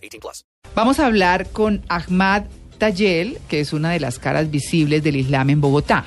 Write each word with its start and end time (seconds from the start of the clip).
18 0.00 0.20
plus. 0.20 0.44
Vamos 0.74 1.00
a 1.00 1.06
hablar 1.06 1.48
con 1.50 1.82
Ahmad 1.88 2.44
Tayel, 2.78 3.38
que 3.48 3.60
es 3.60 3.72
una 3.72 3.90
de 3.90 4.00
las 4.00 4.18
caras 4.18 4.50
visibles 4.50 5.02
del 5.02 5.16
Islam 5.16 5.50
en 5.50 5.60
Bogotá, 5.60 6.04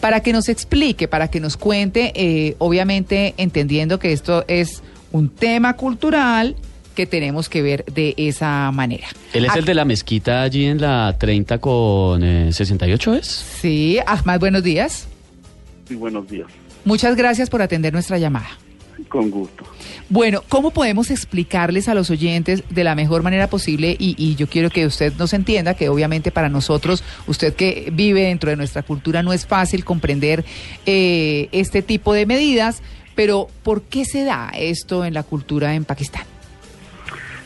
para 0.00 0.20
que 0.20 0.32
nos 0.32 0.48
explique, 0.48 1.06
para 1.06 1.28
que 1.28 1.40
nos 1.40 1.56
cuente, 1.56 2.12
eh, 2.14 2.56
obviamente 2.58 3.34
entendiendo 3.36 3.98
que 3.98 4.12
esto 4.12 4.44
es 4.48 4.82
un 5.12 5.28
tema 5.28 5.74
cultural 5.76 6.56
que 6.94 7.06
tenemos 7.06 7.48
que 7.48 7.62
ver 7.62 7.84
de 7.86 8.14
esa 8.16 8.70
manera. 8.72 9.06
Él 9.32 9.44
es 9.44 9.56
el 9.56 9.64
de 9.64 9.74
la 9.74 9.84
mezquita 9.84 10.42
allí 10.42 10.64
en 10.64 10.80
la 10.80 11.16
30 11.18 11.58
con 11.58 12.22
eh, 12.22 12.52
68, 12.52 13.14
¿es? 13.14 13.26
Sí, 13.26 13.98
Ahmad, 14.06 14.40
buenos 14.40 14.62
días. 14.62 15.08
Sí, 15.86 15.94
buenos 15.96 16.28
días. 16.28 16.46
Muchas 16.84 17.16
gracias 17.16 17.50
por 17.50 17.62
atender 17.62 17.92
nuestra 17.92 18.18
llamada. 18.18 18.58
Con 19.08 19.30
gusto. 19.30 19.64
Bueno, 20.08 20.42
¿cómo 20.48 20.70
podemos 20.70 21.10
explicarles 21.10 21.88
a 21.88 21.94
los 21.94 22.10
oyentes 22.10 22.64
de 22.68 22.84
la 22.84 22.94
mejor 22.94 23.22
manera 23.22 23.48
posible? 23.48 23.96
Y, 23.98 24.14
y 24.18 24.34
yo 24.34 24.46
quiero 24.48 24.70
que 24.70 24.86
usted 24.86 25.12
nos 25.18 25.32
entienda 25.32 25.74
que 25.74 25.88
obviamente 25.88 26.30
para 26.30 26.48
nosotros, 26.48 27.04
usted 27.26 27.54
que 27.54 27.90
vive 27.92 28.22
dentro 28.22 28.50
de 28.50 28.56
nuestra 28.56 28.82
cultura, 28.82 29.22
no 29.22 29.32
es 29.32 29.46
fácil 29.46 29.84
comprender 29.84 30.44
eh, 30.86 31.48
este 31.52 31.82
tipo 31.82 32.12
de 32.12 32.26
medidas, 32.26 32.82
pero 33.14 33.48
¿por 33.62 33.82
qué 33.82 34.04
se 34.04 34.24
da 34.24 34.50
esto 34.56 35.04
en 35.04 35.14
la 35.14 35.22
cultura 35.22 35.74
en 35.74 35.84
Pakistán? 35.84 36.24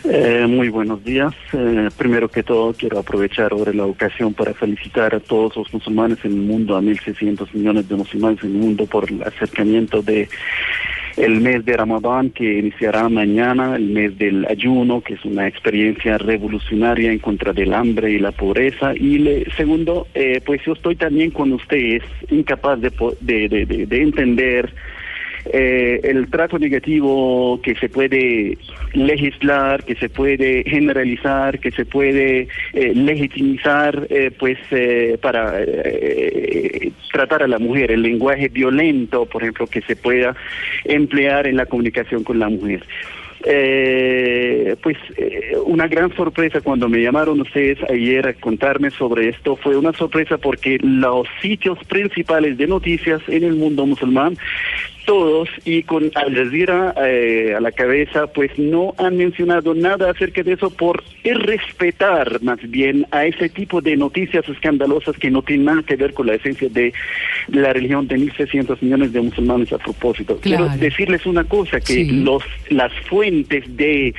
Eh, 0.05 0.47
muy 0.49 0.69
buenos 0.69 1.05
días. 1.05 1.35
Eh, 1.53 1.89
primero 1.97 2.29
que 2.29 2.43
todo, 2.43 2.73
quiero 2.73 2.99
aprovechar 2.99 3.53
ahora 3.53 3.73
la 3.73 3.85
ocasión 3.85 4.33
para 4.33 4.55
felicitar 4.55 5.15
a 5.15 5.21
todos 5.21 5.57
los 5.57 5.73
musulmanes 5.73 6.19
en 6.25 6.33
el 6.33 6.39
mundo, 6.39 6.77
a 6.77 6.81
1.600 6.81 7.53
millones 7.53 7.89
de 7.89 7.97
musulmanes 7.97 8.43
en 8.43 8.53
el 8.53 8.57
mundo 8.57 8.87
por 8.87 9.11
el 9.11 9.23
acercamiento 9.23 10.01
de 10.01 10.29
el 11.21 11.41
mes 11.41 11.65
de 11.65 11.77
Ramadán 11.77 12.31
que 12.31 12.59
iniciará 12.59 13.09
mañana, 13.09 13.77
el 13.77 13.89
mes 13.91 14.17
del 14.19 14.47
ayuno, 14.47 15.01
que 15.01 15.15
es 15.15 15.25
una 15.25 15.47
experiencia 15.49 16.17
revolucionaria 16.19 17.11
en 17.13 17.19
contra 17.19 17.53
del 17.53 17.75
hambre 17.75 18.11
y 18.13 18.19
la 18.19 18.33
pobreza. 18.33 18.93
Y 18.95 19.19
le- 19.19 19.45
segundo, 19.57 20.07
eh, 20.15 20.41
pues 20.45 20.61
yo 20.65 20.73
estoy 20.73 20.97
también 20.97 21.31
con 21.31 21.53
ustedes, 21.53 22.03
incapaz 22.31 22.81
de, 22.81 22.93
de- 23.21 23.49
de- 23.67 23.87
de 23.87 24.03
entender 24.03 24.73
eh, 25.53 26.01
el 26.05 26.29
trato 26.31 26.59
negativo 26.59 27.61
que 27.63 27.75
se 27.77 27.89
puede 27.89 28.59
legislar, 28.93 29.85
que 29.85 29.95
se 29.95 30.09
puede 30.09 30.65
generalizar, 30.65 31.59
que 31.59 31.71
se 31.71 31.85
puede 31.85 32.49
eh, 32.73 32.93
legitimizar, 32.95 34.07
eh, 34.11 34.31
pues 34.39 34.59
eh, 34.71 35.19
para 35.21 35.55
eh, 35.61 36.93
tratar 37.13 37.43
a 37.43 37.49
la 37.49 37.59
mujer, 37.59 37.91
el 37.91 38.03
lenguaje 38.03 38.49
violento, 38.49 39.27
por 39.27 39.43
ejemplo, 39.43 39.67
que 39.67 39.83
se 39.83 39.97
pueda 39.97 40.35
emplear 40.85 41.47
en 41.47 41.57
la 41.57 41.67
comunicación 41.67 42.25
con 42.25 42.39
la 42.39 42.49
mujer. 42.49 42.85
Eh, 43.45 44.75
pues 44.83 44.97
una 45.65 45.87
gran 45.87 46.13
sorpresa 46.17 46.61
cuando 46.61 46.89
me 46.89 47.01
llamaron 47.01 47.41
ustedes 47.41 47.79
ayer 47.89 48.27
a 48.27 48.33
contarme 48.35 48.91
sobre 48.91 49.29
esto 49.29 49.55
fue 49.55 49.77
una 49.77 49.93
sorpresa 49.93 50.39
porque 50.39 50.79
los 50.83 51.29
sitios 51.41 51.79
principales 51.85 52.59
de 52.59 52.67
noticias 52.67 53.23
en 53.29 53.45
el 53.45 53.55
mundo 53.55 53.87
musulmán 53.87 54.37
todos 55.09 55.49
y 55.65 55.85
con 55.85 56.11
Al 56.15 56.35
Jazeera 56.35 56.93
eh, 57.03 57.55
a 57.57 57.61
la 57.63 57.73
cabeza, 57.73 58.27
pues 58.27 58.51
no 58.59 58.95
han 58.99 59.17
mencionado 59.17 59.73
nada 59.73 60.11
acerca 60.11 60.43
de 60.43 60.53
eso 60.53 60.69
por 60.69 61.03
irrespetar 61.25 62.43
más 62.43 62.59
bien 62.69 63.07
a 63.11 63.25
ese 63.25 63.49
tipo 63.49 63.81
de 63.81 63.97
noticias 63.97 64.47
escandalosas 64.47 65.17
que 65.17 65.31
no 65.31 65.41
tienen 65.41 65.65
nada 65.65 65.83
que 65.83 65.97
ver 65.97 66.13
con 66.13 66.27
la 66.27 66.35
esencia 66.35 66.69
de 66.69 66.93
la 67.49 67.73
religión 67.73 68.07
de 68.07 68.17
1.600 68.17 68.83
millones 68.83 69.15
de 69.15 69.23
musulmanes 69.23 69.73
a 69.73 69.79
propósito. 69.79 70.37
Claro. 70.41 70.67
Quiero 70.67 70.79
decirles 70.79 71.25
una 71.25 71.45
cosa, 71.45 71.81
que 71.81 71.95
Sí. 71.95 72.11
los 72.23 72.43
las 72.69 72.93
fuentes 73.09 73.65
de 73.79 74.13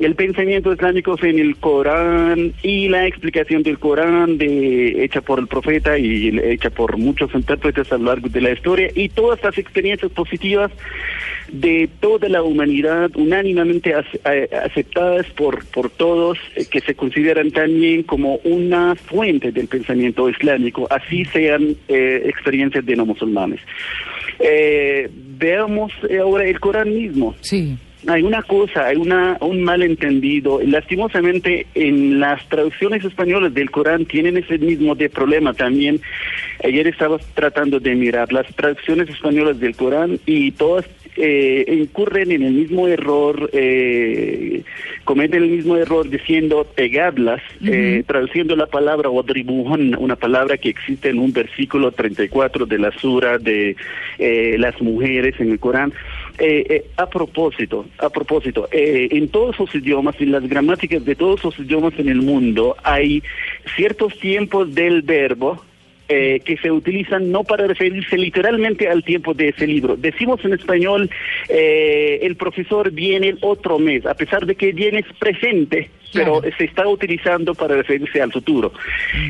el 0.00 0.14
pensamiento 0.14 0.72
islámico 0.72 1.16
en 1.22 1.38
el 1.38 1.56
Corán 1.56 2.52
y 2.62 2.88
la 2.88 3.06
explicación 3.06 3.62
del 3.62 3.78
Corán 3.78 4.36
de, 4.38 5.04
hecha 5.04 5.20
por 5.20 5.38
el 5.38 5.46
profeta 5.46 5.98
y 5.98 6.38
hecha 6.42 6.70
por 6.70 6.96
muchos 6.98 7.34
intérpretes 7.34 7.90
a 7.92 7.98
lo 7.98 8.04
largo 8.04 8.28
de 8.28 8.40
la 8.40 8.52
historia 8.52 8.90
y 8.94 9.08
todas 9.08 9.42
las 9.42 9.56
experiencias 9.58 10.10
positivas 10.12 10.70
de 11.48 11.88
toda 12.00 12.28
la 12.28 12.42
humanidad 12.42 13.10
unánimemente 13.14 13.94
ac- 13.94 14.52
aceptadas 14.64 15.26
por, 15.30 15.64
por 15.66 15.90
todos 15.90 16.38
eh, 16.56 16.66
que 16.70 16.80
se 16.80 16.94
consideran 16.94 17.50
también 17.52 18.02
como 18.02 18.36
una 18.44 18.94
fuente 18.96 19.52
del 19.52 19.68
pensamiento 19.68 20.28
islámico, 20.28 20.88
así 20.90 21.24
sean 21.26 21.76
eh, 21.88 22.22
experiencias 22.26 22.84
de 22.84 22.96
no 22.96 23.06
musulmanes. 23.06 23.60
Eh, 24.40 25.08
veamos 25.38 25.92
ahora 26.20 26.44
el 26.46 26.60
Corán 26.60 26.92
mismo 26.94 27.34
Sí. 27.40 27.76
Hay 28.06 28.22
una 28.22 28.42
cosa, 28.42 28.86
hay 28.86 28.96
una, 28.96 29.36
un 29.40 29.62
malentendido. 29.62 30.60
Lastimosamente, 30.62 31.66
en 31.74 32.20
las 32.20 32.46
traducciones 32.48 33.04
españolas 33.04 33.54
del 33.54 33.70
Corán 33.70 34.04
tienen 34.04 34.36
ese 34.36 34.58
mismo 34.58 34.94
de 34.94 35.08
problema 35.08 35.54
también. 35.54 36.00
Ayer 36.62 36.86
estaba 36.86 37.18
tratando 37.34 37.80
de 37.80 37.94
mirar 37.94 38.32
las 38.32 38.46
traducciones 38.54 39.08
españolas 39.08 39.58
del 39.58 39.74
Corán 39.74 40.18
y 40.26 40.52
todas 40.52 40.86
eh, 41.16 41.64
incurren 41.68 42.30
en 42.30 42.42
el 42.42 42.52
mismo 42.52 42.88
error, 42.88 43.48
eh, 43.52 44.62
cometen 45.04 45.44
el 45.44 45.50
mismo 45.50 45.76
error 45.76 46.08
diciendo 46.08 46.66
pegadlas, 46.74 47.40
eh, 47.64 48.04
traduciendo 48.06 48.54
la 48.56 48.66
palabra 48.66 49.08
wadribuhun, 49.08 49.96
una 49.98 50.16
palabra 50.16 50.58
que 50.58 50.68
existe 50.68 51.08
en 51.08 51.18
un 51.18 51.32
versículo 51.32 51.92
34 51.92 52.66
de 52.66 52.78
la 52.78 52.92
sura 52.92 53.38
de 53.38 53.76
eh, 54.18 54.56
las 54.58 54.80
mujeres 54.80 55.34
en 55.38 55.52
el 55.52 55.58
Corán. 55.58 55.92
Eh, 56.38 56.66
eh, 56.68 56.90
a 56.98 57.08
propósito, 57.08 57.86
a 57.98 58.10
propósito, 58.10 58.68
eh, 58.70 59.08
en 59.10 59.28
todos 59.28 59.58
los 59.58 59.74
idiomas, 59.74 60.16
en 60.20 60.32
las 60.32 60.46
gramáticas 60.46 61.02
de 61.02 61.14
todos 61.14 61.42
los 61.42 61.58
idiomas 61.58 61.94
en 61.98 62.10
el 62.10 62.20
mundo, 62.20 62.76
hay 62.82 63.22
ciertos 63.74 64.18
tiempos 64.18 64.74
del 64.74 65.00
verbo 65.00 65.62
eh, 66.08 66.40
que 66.44 66.56
se 66.58 66.70
utilizan 66.70 67.32
no 67.32 67.42
para 67.42 67.66
referirse 67.66 68.16
literalmente 68.16 68.88
al 68.88 69.02
tiempo 69.02 69.34
de 69.34 69.48
ese 69.48 69.66
libro. 69.66 69.96
Decimos 69.96 70.38
en 70.44 70.52
español, 70.52 71.10
eh, 71.48 72.20
el 72.22 72.36
profesor 72.36 72.92
viene 72.92 73.30
el 73.30 73.38
otro 73.40 73.80
mes, 73.80 74.06
a 74.06 74.14
pesar 74.14 74.46
de 74.46 74.54
que 74.54 74.70
viene 74.70 75.00
es 75.00 75.16
presente, 75.18 75.90
pero 76.14 76.42
se 76.56 76.64
está 76.64 76.86
utilizando 76.86 77.56
para 77.56 77.74
referirse 77.74 78.22
al 78.22 78.30
futuro. 78.30 78.72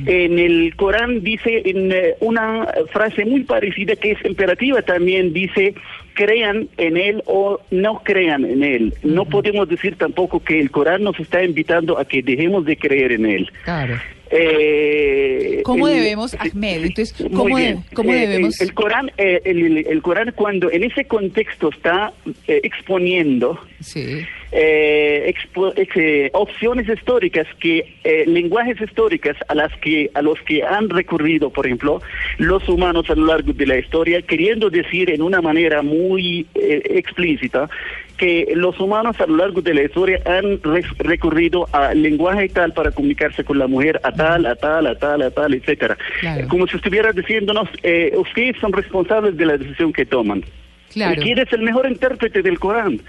En 0.05 0.39
el 0.39 0.77
Corán 0.77 1.23
dice 1.23 1.63
en 1.65 1.93
eh, 1.93 2.15
una 2.21 2.67
frase 2.93 3.25
muy 3.25 3.45
parecida 3.45 3.97
que 3.97 4.11
es 4.11 4.25
imperativa 4.27 4.83
también, 4.83 5.33
dice 5.33 5.75
crean 6.17 6.69
en 6.79 6.97
él 6.97 7.23
o 7.27 7.61
no 7.71 8.03
crean 8.03 8.45
en 8.45 8.65
él. 8.65 8.95
No 9.05 9.27
podemos 9.27 9.69
decir 9.69 9.97
tampoco 9.97 10.41
que 10.41 10.59
el 10.59 10.73
Corán 10.73 11.05
nos 11.05 11.21
está 11.21 11.45
invitando 11.45 11.99
a 11.99 12.05
que 12.07 12.23
dejemos 12.23 12.65
de 12.65 12.77
creer 12.77 13.13
en 13.13 13.27
él. 13.27 13.53
Claro. 13.63 14.01
Eh, 14.31 15.26
¿Cómo 15.67 15.89
el- 15.89 15.95
debemos, 15.95 16.35
Ahmed? 16.35 16.85
Entonces, 16.87 17.15
¿cómo, 17.35 17.57
de- 17.57 17.63
bien. 17.63 17.85
cómo 17.95 18.13
Eh, 18.15 18.27
debemos...? 18.27 18.61
El, 18.61 18.69
el 18.69 18.75
Corán, 18.75 19.11
eh, 19.19 19.41
el, 19.45 19.87
el- 19.87 20.03
Corán 20.03 20.33
cuando 20.35 20.71
en 20.71 20.85
ese 20.85 21.05
contexto 21.05 21.71
está 21.71 22.13
eh, 22.47 22.61
exponiendo 22.63 23.59
Sí. 23.81 24.25
expo- 24.53 25.73
ex- 25.77 26.31
opciones 26.35 26.89
históricas 26.89 27.47
que 27.61 27.95
eh, 28.05 28.25
lenguajes 28.27 28.81
históricas 28.81 29.37
a 29.49 29.55
las 29.55 29.73
que 29.81 30.11
a 30.15 30.23
los 30.23 30.41
que 30.43 30.63
han 30.63 30.89
recurrido 30.89 31.51
por 31.51 31.67
ejemplo 31.67 32.01
los 32.39 32.67
humanos 32.69 33.11
a 33.11 33.15
lo 33.15 33.27
largo 33.27 33.53
de 33.53 33.67
la 33.67 33.77
historia 33.79 34.23
queriendo 34.23 34.71
decir 34.71 35.11
en 35.11 35.21
una 35.23 35.41
manera 35.43 35.83
muy 35.83 36.47
eh, 36.55 36.83
explícita 36.91 37.69
que 38.17 38.53
los 38.55 38.79
humanos 38.81 39.21
a 39.21 39.27
lo 39.27 39.37
largo 39.37 39.61
de 39.63 39.75
la 39.75 39.83
historia 39.83 40.21
han 40.27 40.61
re- 40.63 40.85
recurrido 40.99 41.69
a 41.73 41.93
lenguaje 41.95 42.49
tal 42.49 42.73
para 42.73 42.91
comunicarse 42.91 43.45
con 43.45 43.59
la 43.59 43.67
mujer 43.67 44.01
a 44.03 44.13
tal 44.13 44.47
a 44.47 44.55
tal 44.57 44.87
a 44.87 44.95
tal 44.99 45.23
a 45.23 45.31
tal 45.31 45.55
etcétera 45.55 45.97
Claro. 46.21 46.49
como 46.49 46.67
si 46.67 46.77
estuviera 46.77 47.13
diciéndonos 47.13 47.69
eh, 47.83 48.13
ustedes 48.17 48.57
son 48.61 48.73
responsables 48.73 49.37
de 49.37 49.47
la 49.47 49.57
decisión 49.59 49.93
que 49.93 50.07
toman 50.07 50.45
Claro. 50.93 51.21
¿Quién 51.21 51.39
es 51.39 51.53
el 51.53 51.61
mejor 51.61 51.87
intérprete 51.91 52.41
del 52.41 52.59
Corán? 52.59 53.01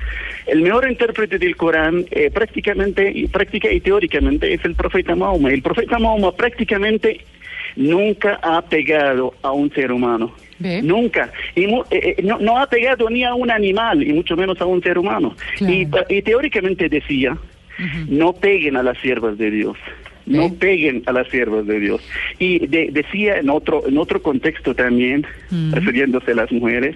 El 0.46 0.62
mejor 0.62 0.90
intérprete 0.90 1.38
del 1.40 1.56
Corán 1.56 2.04
eh, 2.12 2.30
prácticamente, 2.32 3.10
y 3.16 3.28
práctica 3.28 3.72
y 3.72 3.80
teóricamente 3.80 4.52
es 4.54 4.66
el 4.66 4.76
profeta 4.76 5.16
Mahoma. 5.16 5.52
El 5.54 5.62
profeta 5.62 5.98
Mahoma 5.98 6.34
prácticamente 6.34 7.22
nunca 7.78 8.40
ha 8.42 8.62
pegado 8.64 9.36
a 9.42 9.52
un 9.52 9.72
ser 9.72 9.92
humano. 9.94 10.34
¿Ve? 10.60 10.82
Nunca. 10.82 11.32
Y 11.56 11.68
mu- 11.68 11.84
eh, 11.92 12.16
eh, 12.18 12.22
no, 12.24 12.40
no 12.40 12.58
ha 12.60 12.68
pegado 12.68 13.10
ni 13.10 13.24
a 13.24 13.34
un 13.36 13.52
animal, 13.52 14.02
y 14.02 14.12
mucho 14.14 14.36
menos 14.36 14.60
a 14.62 14.66
un 14.66 14.82
ser 14.82 14.98
humano. 14.98 15.36
Claro. 15.58 16.06
Y, 16.10 16.22
teóricamente 16.22 16.90
decía 16.90 17.38
no 18.08 18.34
peguen 18.34 18.76
a 18.76 18.82
las 18.82 18.98
siervas 19.00 19.38
de 19.38 19.52
Dios. 19.52 19.78
No 20.26 20.52
peguen 20.56 21.04
a 21.06 21.12
las 21.14 21.28
siervas 21.30 21.68
de 21.68 21.80
Dios. 21.80 22.02
Y 22.40 22.66
de- 22.68 22.90
decía 22.92 23.38
en 23.38 23.50
otro, 23.50 23.88
en 23.88 23.98
otro 23.98 24.22
contexto 24.22 24.74
también, 24.76 25.26
refiriéndose 25.72 26.32
a 26.32 26.36
las 26.36 26.52
mujeres, 26.52 26.96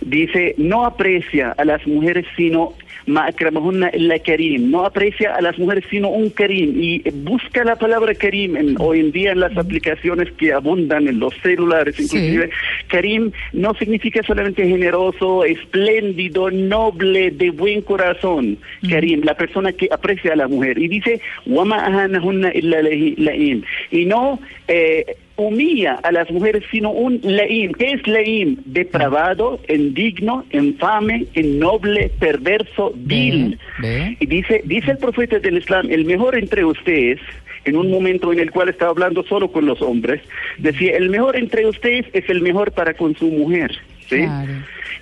dice, 0.00 0.54
no 0.56 0.86
aprecia 0.86 1.50
a 1.58 1.64
las 1.64 1.86
mujeres 1.86 2.26
sino 2.36 2.74
ma 3.06 3.26
akramahunna 3.26 3.90
illa 3.94 4.18
karim, 4.18 4.70
no 4.70 4.84
aprecia 4.86 5.34
a 5.34 5.40
las 5.42 5.58
mujeres 5.58 5.84
sino 5.90 6.08
un 6.08 6.30
karim 6.30 6.72
y 6.82 7.02
busca 7.10 7.62
la 7.64 7.76
palabra 7.76 8.14
karim 8.14 8.56
en- 8.56 8.76
hoy 8.80 9.00
en 9.00 9.12
día 9.12 9.32
en 9.32 9.40
las 9.40 9.56
aplicaciones 9.56 10.30
que 10.32 10.52
abundan 10.52 11.06
en 11.08 11.18
los 11.20 11.34
celulares 11.42 11.98
inclusive. 12.00 12.50
Karim 12.88 13.30
no 13.52 13.74
significa 13.74 14.22
solamente 14.22 14.66
generoso, 14.66 15.44
espléndido, 15.44 16.50
noble, 16.50 17.30
de 17.30 17.50
buen 17.50 17.82
corazón, 17.82 18.58
karim, 18.88 19.22
la 19.24 19.34
persona 19.36 19.72
que 19.72 19.88
aprecia 19.90 20.32
a 20.32 20.36
la 20.36 20.48
mujer. 20.48 20.78
Y 20.78 20.88
dice 20.88 21.20
wama 21.46 21.76
ahanahunna 21.84 22.52
illa 22.54 22.80
laim 22.82 23.62
y 23.90 24.04
no 24.06 24.38
eh, 24.68 25.04
humilla 25.36 25.94
a 26.02 26.12
las 26.12 26.30
mujeres, 26.30 26.62
sino 26.70 26.90
un 26.90 27.20
leim. 27.22 27.72
¿Qué 27.72 27.92
es 27.92 28.06
leim? 28.06 28.56
Depravado, 28.64 29.60
indigno, 29.68 30.44
infame, 30.52 31.26
innoble, 31.34 32.10
perverso, 32.18 32.92
vil. 32.94 33.58
ve. 33.80 34.16
Y 34.20 34.26
dice, 34.26 34.62
dice 34.64 34.92
el 34.92 34.98
profeta 34.98 35.38
del 35.38 35.58
Islam, 35.58 35.86
el 35.90 36.04
mejor 36.04 36.36
entre 36.36 36.64
ustedes, 36.64 37.20
en 37.64 37.76
un 37.76 37.90
momento 37.90 38.32
en 38.32 38.40
el 38.40 38.50
cual 38.50 38.68
estaba 38.68 38.90
hablando 38.90 39.24
solo 39.24 39.50
con 39.50 39.66
los 39.66 39.80
hombres, 39.82 40.20
decía, 40.58 40.96
el 40.96 41.10
mejor 41.10 41.36
entre 41.36 41.66
ustedes 41.66 42.06
es 42.12 42.28
el 42.28 42.40
mejor 42.40 42.72
para 42.72 42.94
con 42.94 43.16
su 43.16 43.26
mujer. 43.26 43.72
¿sí? 44.08 44.18
Claro. 44.18 44.52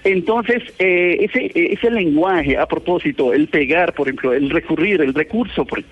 Entonces, 0.05 0.63
eh, 0.79 1.19
ese, 1.21 1.51
ese 1.55 1.91
lenguaje, 1.91 2.57
a 2.57 2.67
propósito, 2.67 3.33
el 3.33 3.49
pegar, 3.49 3.95
por 3.95 4.09
ejemplo, 4.09 4.33
el 4.33 4.51
recurrir, 4.51 5.01
el 5.01 5.15
recurso, 5.15 5.65
por, 5.65 5.83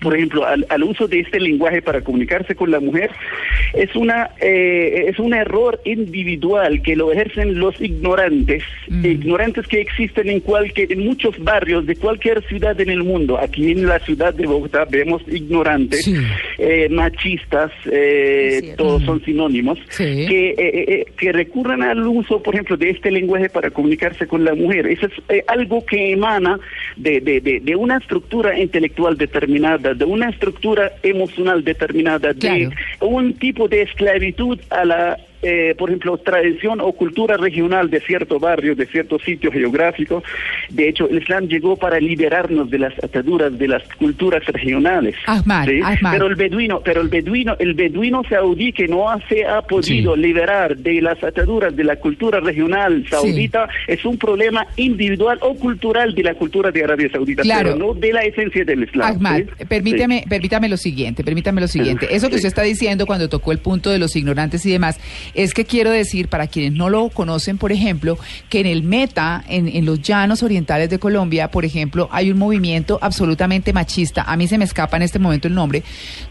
por 0.00 0.14
ejemplo, 0.14 0.46
al, 0.46 0.64
al 0.68 0.82
uso 0.84 1.08
de 1.08 1.20
este 1.20 1.40
lenguaje 1.40 1.82
para 1.82 2.00
comunicarse 2.02 2.54
con 2.54 2.70
la 2.70 2.80
mujer, 2.80 3.10
es 3.74 3.94
una 3.96 4.30
eh, 4.40 5.06
es 5.08 5.18
un 5.18 5.34
error 5.34 5.80
individual 5.84 6.82
que 6.82 6.96
lo 6.96 7.12
ejercen 7.12 7.58
los 7.58 7.80
ignorantes, 7.80 8.62
Mm. 8.88 9.04
ignorantes 9.04 9.66
que 9.66 9.80
existen 9.80 10.28
en 10.30 10.40
cualquier, 10.40 10.90
en 10.92 11.00
muchos 11.04 11.38
barrios 11.42 11.84
de 11.86 11.94
cualquier 11.96 12.42
ciudad 12.48 12.80
en 12.80 12.88
el 12.90 13.02
mundo. 13.02 13.38
Aquí 13.38 13.70
en 13.70 13.86
la 13.86 13.98
ciudad 13.98 14.32
de 14.32 14.46
Bogotá 14.46 14.86
vemos 14.88 15.20
ignorantes, 15.28 16.04
Sí. 16.04 16.14
eh, 16.58 16.88
machistas, 16.90 17.70
eh, 17.90 18.74
todos 18.78 19.02
son 19.04 19.22
sinónimos, 19.24 19.78
Sí. 19.90 20.26
que, 20.26 20.48
eh, 20.50 20.54
eh, 20.58 21.04
que 21.18 21.32
recurran 21.32 21.82
al 21.82 22.06
uso, 22.06 22.42
por 22.42 22.54
ejemplo, 22.54 22.76
de 22.76 22.90
este 22.90 23.10
lenguaje 23.10 23.48
para 23.50 23.70
comunicarse 23.70 24.26
con 24.26 24.44
la 24.44 24.54
mujer. 24.54 24.86
Eso 24.86 25.06
es 25.06 25.12
eh, 25.28 25.44
algo 25.46 25.84
que 25.84 26.12
emana 26.12 26.58
de, 26.96 27.20
de, 27.20 27.40
de, 27.40 27.60
de 27.60 27.76
una 27.76 27.98
estructura 27.98 28.58
intelectual 28.58 29.16
determinada, 29.18 29.77
de 29.78 30.04
una 30.04 30.28
estructura 30.30 30.92
emocional 31.02 31.64
determinada, 31.64 32.34
Claro. 32.34 32.70
de 32.70 32.70
un 33.00 33.34
tipo 33.34 33.68
de 33.68 33.82
esclavitud 33.82 34.58
a 34.70 34.84
la 34.84 35.18
eh, 35.42 35.74
por 35.78 35.90
ejemplo, 35.90 36.16
tradición 36.18 36.80
o 36.80 36.92
cultura 36.92 37.36
regional 37.36 37.90
de 37.90 38.00
cierto 38.00 38.38
barrio, 38.38 38.74
de 38.74 38.86
cierto 38.86 39.18
sitio 39.18 39.50
geográfico. 39.52 40.22
De 40.70 40.88
hecho, 40.88 41.08
el 41.08 41.18
Islam 41.22 41.46
llegó 41.46 41.76
para 41.76 42.00
liberarnos 42.00 42.70
de 42.70 42.78
las 42.78 42.92
ataduras 43.02 43.56
de 43.58 43.68
las 43.68 43.82
culturas 43.98 44.44
regionales. 44.46 45.14
Ahmad, 45.26 45.66
¿sí? 45.66 45.80
Ahmad. 45.82 46.12
Pero 46.12 46.26
el 46.26 46.34
beduino, 46.34 46.80
pero 46.80 47.00
el 47.00 47.08
beduino, 47.08 47.56
el 47.58 47.74
beduino 47.74 48.22
saudí 48.28 48.72
que 48.72 48.88
no 48.88 49.06
se 49.28 49.44
ha 49.46 49.62
podido 49.62 50.14
Sí. 50.14 50.20
liberar 50.20 50.76
de 50.76 51.00
las 51.00 51.22
ataduras 51.22 51.74
de 51.74 51.84
la 51.84 51.96
cultura 51.96 52.40
regional 52.40 53.04
saudita 53.08 53.68
es 53.86 54.04
un 54.04 54.18
problema 54.18 54.66
individual 54.76 55.38
o 55.42 55.54
cultural 55.54 56.14
de 56.14 56.22
la 56.22 56.34
cultura 56.34 56.70
de 56.70 56.84
Arabia 56.84 57.08
Saudita, 57.10 57.42
Claro. 57.42 57.74
pero 57.74 57.76
no 57.76 57.94
de 57.94 58.12
la 58.12 58.22
esencia 58.22 58.64
del 58.64 58.82
Islam. 58.84 59.16
Ahmad, 59.16 59.42
permítame, 59.68 60.24
permítame 60.28 60.68
lo 60.68 60.76
siguiente, 60.76 61.22
permítame 61.24 61.60
lo 61.60 61.68
siguiente. 61.68 62.08
Eso 62.14 62.28
que 62.28 62.36
usted 62.36 62.48
está 62.48 62.62
diciendo 62.62 63.06
cuando 63.06 63.28
tocó 63.28 63.52
el 63.52 63.58
punto 63.58 63.90
de 63.90 63.98
los 63.98 64.14
ignorantes 64.16 64.64
y 64.66 64.72
demás, 64.72 64.98
es 65.34 65.54
que 65.54 65.64
quiero 65.64 65.90
decir, 65.90 66.28
para 66.28 66.46
quienes 66.46 66.72
no 66.72 66.88
lo 66.88 67.08
conocen, 67.10 67.58
por 67.58 67.72
ejemplo, 67.72 68.18
que 68.48 68.60
en 68.60 68.66
el 68.66 68.82
Meta, 68.82 69.44
en, 69.48 69.68
en 69.68 69.84
los 69.84 70.00
llanos 70.02 70.42
orientales 70.42 70.90
de 70.90 70.98
Colombia, 70.98 71.50
por 71.50 71.64
ejemplo, 71.64 72.08
hay 72.12 72.30
un 72.30 72.38
movimiento 72.38 72.98
absolutamente 73.00 73.72
machista, 73.72 74.22
a 74.22 74.36
mí 74.36 74.48
se 74.48 74.58
me 74.58 74.64
escapa 74.64 74.96
en 74.96 75.02
este 75.02 75.18
momento 75.18 75.48
el 75.48 75.54
nombre, 75.54 75.82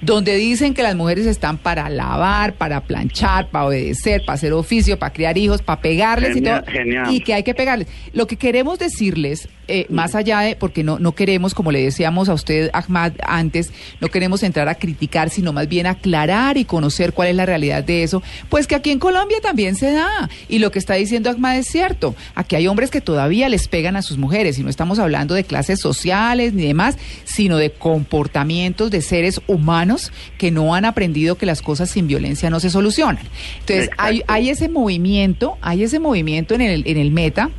donde 0.01 0.35
dicen 0.35 0.73
que 0.73 0.83
las 0.83 0.95
mujeres 0.95 1.25
están 1.25 1.57
para 1.57 1.89
lavar, 1.89 2.53
para 2.53 2.81
planchar, 2.81 3.49
para 3.49 3.65
obedecer, 3.65 4.21
para 4.25 4.35
hacer 4.35 4.53
oficio, 4.53 4.97
para 4.97 5.13
criar 5.13 5.37
hijos, 5.37 5.61
para 5.61 5.81
pegarles 5.81 6.33
Genial, 6.33 6.63
y 6.63 6.65
todo. 6.65 6.73
genial. 6.73 7.13
Y 7.13 7.19
que 7.21 7.33
hay 7.33 7.43
que 7.43 7.53
pegarles. 7.53 7.87
Lo 8.13 8.27
que 8.27 8.37
queremos 8.37 8.79
decirles, 8.79 9.49
eh, 9.67 9.85
más 9.89 10.15
allá 10.15 10.39
de, 10.39 10.55
porque 10.55 10.83
no, 10.83 10.99
no 10.99 11.13
queremos, 11.13 11.53
como 11.53 11.71
le 11.71 11.83
decíamos 11.83 12.29
a 12.29 12.33
usted, 12.33 12.69
Ahmad, 12.73 13.13
antes, 13.23 13.71
no 13.99 14.07
queremos 14.07 14.43
entrar 14.43 14.69
a 14.69 14.75
criticar, 14.75 15.29
sino 15.29 15.53
más 15.53 15.67
bien 15.67 15.87
aclarar 15.87 16.57
y 16.57 16.65
conocer 16.65 17.13
cuál 17.13 17.29
es 17.29 17.35
la 17.35 17.45
realidad 17.45 17.83
de 17.83 18.03
eso, 18.03 18.23
pues 18.49 18.67
que 18.67 18.75
aquí 18.75 18.86
en 18.91 18.99
Colombia 18.99 19.37
también 19.41 19.75
se 19.75 19.91
da. 19.91 20.29
Y 20.47 20.59
lo 20.59 20.71
que 20.71 20.79
está 20.79 20.95
diciendo 20.95 21.29
Ahmad 21.29 21.57
es 21.57 21.67
cierto. 21.67 22.15
Aquí 22.35 22.55
hay 22.55 22.67
hombres 22.67 22.91
que 22.91 23.01
todavía 23.01 23.49
les 23.49 23.67
pegan 23.67 23.95
a 23.95 24.01
sus 24.01 24.17
mujeres, 24.17 24.57
y 24.59 24.63
no 24.63 24.69
estamos 24.69 24.99
hablando 24.99 25.35
de 25.35 25.43
clases 25.43 25.79
sociales 25.79 26.53
ni 26.53 26.65
demás, 26.65 26.97
sino 27.23 27.57
de 27.57 27.71
comportamientos 27.71 28.91
de 28.91 29.01
seres 29.01 29.41
humanos 29.47 30.11
que 30.37 30.51
no 30.51 30.75
han 30.75 30.85
aprendido 30.85 31.37
que 31.37 31.45
las 31.45 31.61
cosas 31.61 31.89
sin 31.89 32.07
violencia 32.07 32.49
no 32.49 32.59
se 32.59 32.69
solucionan. 32.69 33.23
Entonces, 33.59 33.89
hay, 33.97 34.23
hay 34.27 34.49
ese 34.49 34.69
movimiento, 34.69 35.57
hay 35.61 35.83
ese 35.83 35.99
movimiento 35.99 36.55
en 36.55 36.61
el, 36.61 36.83
en 36.87 36.97
el 36.97 37.11
meta, 37.11 37.49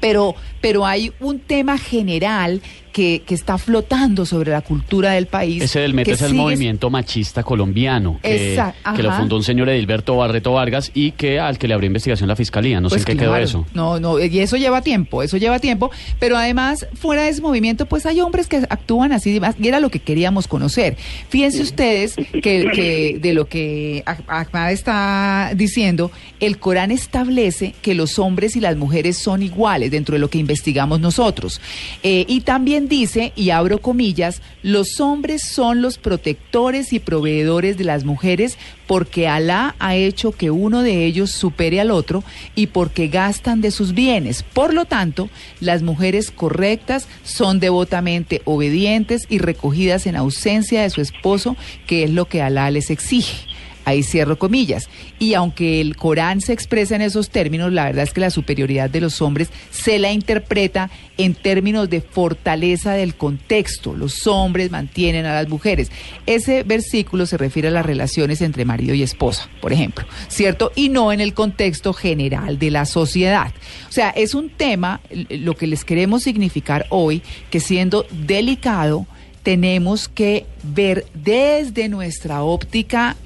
pero, 0.00 0.34
pero 0.60 0.86
hay 0.86 1.12
un 1.20 1.40
tema 1.40 1.78
general 1.78 2.62
que, 2.92 3.22
que 3.26 3.34
está 3.34 3.58
flotando 3.58 4.24
sobre 4.26 4.50
la 4.50 4.60
cultura 4.60 5.12
del 5.12 5.26
país. 5.26 5.62
Ese 5.62 5.80
del 5.80 5.94
que 6.04 6.12
es 6.12 6.22
el 6.22 6.30
sigue- 6.30 6.36
movimiento 6.40 6.90
machista 6.90 7.42
colombiano 7.42 8.18
que, 8.22 8.60
que 8.96 9.02
lo 9.02 9.12
fundó 9.12 9.36
un 9.36 9.42
señor 9.44 9.68
Edilberto 9.68 10.16
Barreto 10.16 10.52
Vargas 10.52 10.90
y 10.94 11.12
que 11.12 11.38
al 11.40 11.58
que 11.58 11.68
le 11.68 11.74
abrió 11.74 11.86
investigación 11.88 12.28
la 12.28 12.36
fiscalía. 12.36 12.80
No 12.80 12.88
Pues 12.88 13.02
sé 13.02 13.10
en 13.10 13.16
qué 13.18 13.22
quedó 13.22 13.30
claro. 13.32 13.44
eso. 13.44 13.66
No, 13.74 13.98
no, 14.00 14.18
y 14.18 14.38
eso 14.40 14.56
lleva 14.56 14.82
tiempo, 14.82 15.22
eso 15.22 15.36
lleva 15.36 15.58
tiempo, 15.58 15.90
pero 16.18 16.36
además, 16.36 16.86
fuera 16.94 17.22
de 17.24 17.30
ese 17.30 17.40
movimiento, 17.42 17.86
pues 17.86 18.06
hay 18.06 18.20
hombres 18.20 18.46
que 18.48 18.56
actúan 18.68 19.12
así 19.12 19.30
y 19.30 19.34
demás, 19.34 19.54
y 19.60 19.68
era 19.68 19.80
lo 19.80 19.90
que 19.90 20.00
queríamos 20.00 20.48
conocer. 20.48 20.96
Fíjense 21.28 21.62
ustedes 21.62 22.14
que, 22.16 22.70
que 22.74 23.18
de 23.20 23.32
lo 23.34 23.46
que 23.48 24.02
Ah- 24.06 24.16
Ahmad 24.28 24.72
está 24.72 25.52
diciendo, 25.56 26.10
el 26.40 26.58
Corán 26.58 26.90
establece 26.90 27.74
que 27.82 27.94
los 27.94 28.18
hombres 28.18 28.56
y 28.56 28.60
las 28.60 28.76
mujeres 28.76 29.18
son 29.18 29.42
iguales 29.42 29.90
dentro 29.90 30.14
de 30.14 30.18
lo 30.20 30.28
que 30.30 30.38
investigamos 30.38 31.00
nosotros. 31.00 31.60
Eh, 32.02 32.24
y 32.28 32.40
también 32.42 32.77
dice, 32.86 33.32
y 33.34 33.50
abro 33.50 33.78
comillas, 33.78 34.42
los 34.62 35.00
hombres 35.00 35.42
son 35.42 35.82
los 35.82 35.98
protectores 35.98 36.92
y 36.92 37.00
proveedores 37.00 37.78
de 37.78 37.84
las 37.84 38.04
mujeres 38.04 38.58
porque 38.86 39.26
Alá 39.26 39.74
ha 39.78 39.96
hecho 39.96 40.32
que 40.32 40.50
uno 40.50 40.82
de 40.82 41.04
ellos 41.04 41.30
supere 41.30 41.80
al 41.80 41.90
otro 41.90 42.22
y 42.54 42.68
porque 42.68 43.08
gastan 43.08 43.60
de 43.60 43.70
sus 43.70 43.94
bienes. 43.94 44.42
Por 44.42 44.74
lo 44.74 44.84
tanto, 44.84 45.28
las 45.60 45.82
mujeres 45.82 46.30
correctas 46.30 47.08
son 47.24 47.58
devotamente 47.58 48.42
obedientes 48.44 49.26
y 49.28 49.38
recogidas 49.38 50.06
en 50.06 50.14
ausencia 50.14 50.82
de 50.82 50.90
su 50.90 51.00
esposo, 51.00 51.56
que 51.86 52.04
es 52.04 52.10
lo 52.10 52.26
que 52.26 52.42
Alá 52.42 52.70
les 52.70 52.90
exige. 52.90 53.48
Ahí 53.88 54.02
cierro 54.02 54.38
comillas. 54.38 54.90
Y 55.18 55.32
aunque 55.32 55.80
el 55.80 55.96
Corán 55.96 56.42
se 56.42 56.52
expresa 56.52 56.94
en 56.94 57.00
esos 57.00 57.30
términos, 57.30 57.72
la 57.72 57.86
verdad 57.86 58.04
es 58.04 58.12
que 58.12 58.20
la 58.20 58.28
superioridad 58.28 58.90
de 58.90 59.00
los 59.00 59.22
hombres 59.22 59.48
se 59.70 59.98
la 59.98 60.12
interpreta 60.12 60.90
en 61.16 61.34
términos 61.34 61.88
de 61.88 62.02
fortaleza 62.02 62.92
del 62.92 63.14
contexto. 63.14 63.94
Los 63.94 64.26
hombres 64.26 64.70
mantienen 64.70 65.24
a 65.24 65.32
las 65.32 65.48
mujeres. 65.48 65.90
Ese 66.26 66.64
versículo 66.64 67.24
se 67.24 67.38
refiere 67.38 67.68
a 67.68 67.70
las 67.70 67.86
relaciones 67.86 68.42
entre 68.42 68.66
marido 68.66 68.94
y 68.94 69.02
esposa, 69.02 69.48
por 69.62 69.72
ejemplo, 69.72 70.04
¿cierto? 70.28 70.70
Y 70.74 70.90
no 70.90 71.10
en 71.10 71.22
el 71.22 71.32
contexto 71.32 71.94
general 71.94 72.58
de 72.58 72.70
la 72.70 72.84
sociedad. 72.84 73.54
O 73.88 73.92
sea, 73.92 74.10
es 74.10 74.34
un 74.34 74.50
tema, 74.50 75.00
lo 75.30 75.56
que 75.56 75.66
les 75.66 75.86
queremos 75.86 76.24
significar 76.24 76.84
hoy, 76.90 77.22
que 77.48 77.60
siendo 77.60 78.04
delicado, 78.10 79.06
tenemos 79.42 80.08
que 80.08 80.44
ver 80.62 81.06
desde 81.14 81.88
nuestra 81.88 82.42
óptica 82.42 83.16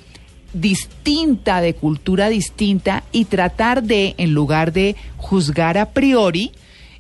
distinta, 0.53 1.61
de 1.61 1.75
cultura 1.75 2.29
distinta, 2.29 3.05
y 3.13 3.27
tratar 3.27 3.83
de, 3.83 4.15
en 4.19 4.35
lugar 4.35 4.73
de 4.73 4.97
juzgar 5.17 5.79
a 5.79 5.91
priori, 5.91 6.53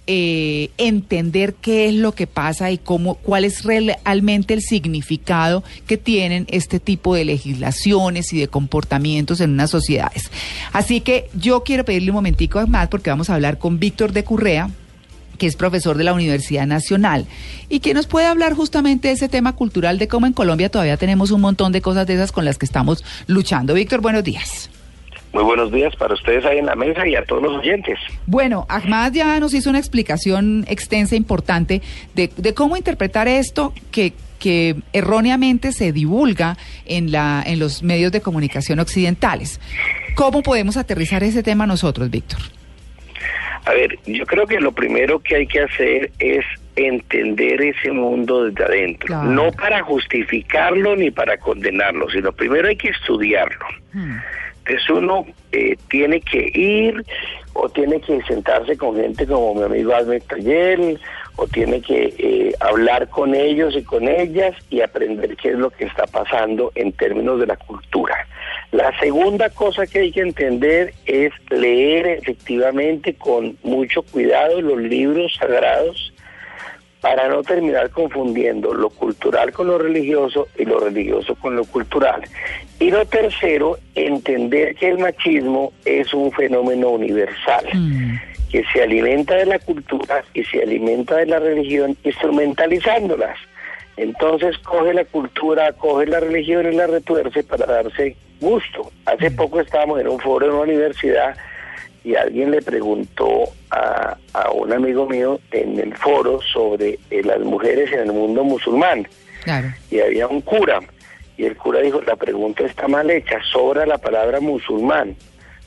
eh, 0.08 0.70
entender 0.78 1.54
qué 1.54 1.86
es 1.86 1.94
lo 1.94 2.12
que 2.12 2.26
pasa 2.26 2.72
y 2.72 2.78
cómo, 2.78 3.14
cuál 3.14 3.44
es 3.44 3.62
realmente 3.62 4.52
el 4.52 4.60
significado 4.60 5.62
que 5.86 5.96
tienen 5.96 6.44
este 6.48 6.80
tipo 6.80 7.14
de 7.14 7.24
legislaciones 7.24 8.32
y 8.32 8.40
de 8.40 8.48
comportamientos 8.48 9.40
en 9.40 9.50
unas 9.52 9.70
sociedades. 9.70 10.28
Así 10.72 11.02
que 11.02 11.30
yo 11.34 11.62
quiero 11.62 11.84
pedirle 11.84 12.10
un 12.10 12.16
momentico 12.16 12.66
más 12.66 12.88
porque 12.88 13.10
vamos 13.10 13.30
a 13.30 13.36
hablar 13.36 13.58
con 13.58 13.78
Víctor 13.78 14.12
de 14.12 14.24
Currea, 14.24 14.70
que 15.42 15.48
es 15.48 15.56
profesor 15.56 15.96
de 15.98 16.04
la 16.04 16.12
Universidad 16.12 16.68
Nacional 16.68 17.26
y 17.68 17.80
que 17.80 17.94
nos 17.94 18.06
puede 18.06 18.26
hablar 18.26 18.54
justamente 18.54 19.08
de 19.08 19.14
ese 19.14 19.28
tema 19.28 19.56
cultural 19.56 19.98
de 19.98 20.06
cómo 20.06 20.28
en 20.28 20.34
Colombia 20.34 20.68
todavía 20.68 20.96
tenemos 20.96 21.32
un 21.32 21.40
montón 21.40 21.72
de 21.72 21.80
cosas 21.80 22.06
de 22.06 22.14
esas 22.14 22.30
con 22.30 22.44
las 22.44 22.58
que 22.58 22.64
estamos 22.64 23.02
luchando. 23.26 23.74
Víctor, 23.74 24.00
buenos 24.02 24.22
días. 24.22 24.70
Muy 25.32 25.42
buenos 25.42 25.72
días 25.72 25.96
para 25.96 26.14
ustedes 26.14 26.44
ahí 26.44 26.58
en 26.58 26.66
la 26.66 26.76
mesa 26.76 27.08
y 27.08 27.16
a 27.16 27.24
todos 27.24 27.42
los 27.42 27.58
oyentes. 27.58 27.98
Bueno, 28.24 28.66
Ahmad 28.68 29.14
ya 29.14 29.40
nos 29.40 29.52
hizo 29.52 29.68
una 29.68 29.80
explicación 29.80 30.64
extensa, 30.68 31.16
importante, 31.16 31.82
de, 32.14 32.30
de 32.36 32.54
cómo 32.54 32.76
interpretar 32.76 33.26
esto 33.26 33.72
que, 33.90 34.12
que 34.38 34.76
erróneamente 34.92 35.72
se 35.72 35.90
divulga 35.90 36.56
en, 36.86 37.10
la, 37.10 37.42
en 37.44 37.58
los 37.58 37.82
medios 37.82 38.12
de 38.12 38.20
comunicación 38.20 38.78
occidentales. 38.78 39.58
¿Cómo 40.14 40.40
podemos 40.42 40.76
aterrizar 40.76 41.24
ese 41.24 41.42
tema 41.42 41.66
nosotros, 41.66 42.08
Víctor? 42.10 42.38
A 43.64 43.72
ver, 43.72 43.98
yo 44.06 44.26
creo 44.26 44.46
que 44.46 44.60
lo 44.60 44.72
primero 44.72 45.20
que 45.20 45.36
hay 45.36 45.46
que 45.46 45.60
hacer 45.60 46.10
es 46.18 46.44
entender 46.76 47.60
ese 47.62 47.92
mundo 47.92 48.44
desde 48.46 48.64
adentro, 48.64 49.06
Claro. 49.06 49.30
no 49.30 49.52
para 49.52 49.82
justificarlo 49.82 50.96
ni 50.96 51.10
para 51.10 51.36
condenarlo, 51.36 52.08
sino 52.10 52.32
primero 52.32 52.68
hay 52.68 52.76
que 52.76 52.88
estudiarlo. 52.88 53.64
Hmm. 53.92 54.16
Entonces 54.64 54.90
uno 54.90 55.26
eh, 55.50 55.76
tiene 55.90 56.20
que 56.20 56.50
ir 56.54 57.04
o 57.52 57.68
tiene 57.68 58.00
que 58.00 58.22
sentarse 58.22 58.76
con 58.76 58.96
gente 58.96 59.26
como 59.26 59.54
mi 59.56 59.62
amigo 59.64 59.94
Albert 59.94 60.26
Tayel 60.28 60.98
o 61.36 61.46
tiene 61.48 61.80
que 61.80 62.14
eh, 62.18 62.52
hablar 62.60 63.08
con 63.08 63.34
ellos 63.34 63.74
y 63.76 63.82
con 63.82 64.06
ellas 64.08 64.54
y 64.70 64.80
aprender 64.80 65.36
qué 65.36 65.50
es 65.50 65.58
lo 65.58 65.70
que 65.70 65.84
está 65.84 66.06
pasando 66.06 66.70
en 66.74 66.92
términos 66.92 67.40
de 67.40 67.46
la 67.46 67.56
cultura. 67.56 68.14
La 68.72 68.98
segunda 68.98 69.50
cosa 69.50 69.86
que 69.86 70.00
hay 70.00 70.12
que 70.12 70.22
entender 70.22 70.94
es 71.04 71.30
leer 71.50 72.06
efectivamente 72.06 73.14
con 73.14 73.56
mucho 73.62 74.02
cuidado 74.02 74.62
los 74.62 74.80
libros 74.80 75.34
sagrados 75.38 76.12
para 77.02 77.28
no 77.28 77.42
terminar 77.42 77.90
confundiendo 77.90 78.72
lo 78.72 78.88
cultural 78.88 79.52
con 79.52 79.66
lo 79.66 79.76
religioso 79.76 80.48
y 80.56 80.64
lo 80.64 80.78
religioso 80.78 81.34
con 81.34 81.54
lo 81.54 81.64
cultural. 81.64 82.22
Y 82.80 82.90
lo 82.90 83.04
tercero, 83.04 83.76
entender 83.94 84.74
que 84.76 84.88
el 84.88 84.98
machismo 84.98 85.72
es 85.84 86.14
un 86.14 86.32
fenómeno 86.32 86.90
universal, 86.90 87.66
Mm. 87.74 88.14
que 88.50 88.64
se 88.72 88.82
alimenta 88.82 89.34
de 89.34 89.46
la 89.46 89.58
cultura 89.58 90.24
y 90.32 90.44
se 90.44 90.62
alimenta 90.62 91.16
de 91.16 91.26
la 91.26 91.40
religión 91.40 91.96
instrumentalizándolas. 92.04 93.36
Entonces 93.96 94.56
coge 94.58 94.94
la 94.94 95.04
cultura, 95.04 95.72
coge 95.72 96.06
la 96.06 96.20
religión 96.20 96.72
y 96.72 96.76
la 96.76 96.86
retuerce 96.86 97.42
para 97.42 97.66
darse 97.66 98.16
gusto. 98.42 98.90
Hace 99.06 99.30
poco 99.30 99.60
estábamos 99.60 99.98
en 100.00 100.08
un 100.08 100.20
foro 100.20 100.46
en 100.46 100.52
una 100.52 100.62
universidad 100.64 101.34
y 102.04 102.14
alguien 102.16 102.50
le 102.50 102.60
preguntó 102.60 103.44
a, 103.70 104.16
a 104.34 104.50
un 104.50 104.72
amigo 104.72 105.06
mío 105.08 105.40
en 105.52 105.78
el 105.78 105.96
foro 105.96 106.40
sobre 106.52 106.98
eh, 107.10 107.22
las 107.24 107.38
mujeres 107.40 107.90
en 107.92 108.00
el 108.00 108.12
mundo 108.12 108.44
musulmán 108.44 109.06
Claro. 109.44 109.68
y 109.90 110.00
había 110.00 110.26
un 110.28 110.40
cura 110.40 110.80
y 111.36 111.44
el 111.46 111.56
cura 111.56 111.80
dijo 111.80 112.00
la 112.02 112.16
pregunta 112.16 112.64
está 112.64 112.86
mal 112.88 113.10
hecha 113.10 113.38
sobra 113.52 113.86
la 113.86 113.98
palabra 113.98 114.38
musulmán 114.40 115.16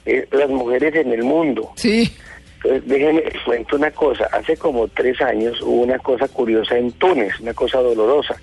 es 0.06 0.28
las 0.32 0.50
mujeres 0.50 0.94
en 0.96 1.12
el 1.14 1.24
mundo 1.24 1.72
Sí. 1.76 2.14
entonces 2.58 2.88
déjenme 2.88 3.24
cuento 3.46 3.76
una 3.78 3.92
cosa 3.92 4.30
hace 4.32 4.56
como 4.58 4.88
tres 4.90 5.20
años 5.22 5.62
hubo 5.62 5.82
una 5.84 6.00
cosa 6.00 6.28
curiosa 6.30 6.78
en 6.78 6.92
Túnez 6.94 7.38
una 7.42 7.54
cosa 7.54 7.80
dolorosa 7.80 8.36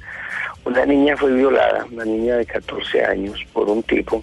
una 0.64 0.86
niña 0.86 1.16
fue 1.16 1.32
violada 1.32 1.86
una 1.90 2.04
niña 2.04 2.36
de 2.36 2.46
14 2.46 3.04
años 3.04 3.44
por 3.52 3.68
un 3.68 3.82
tipo 3.82 4.22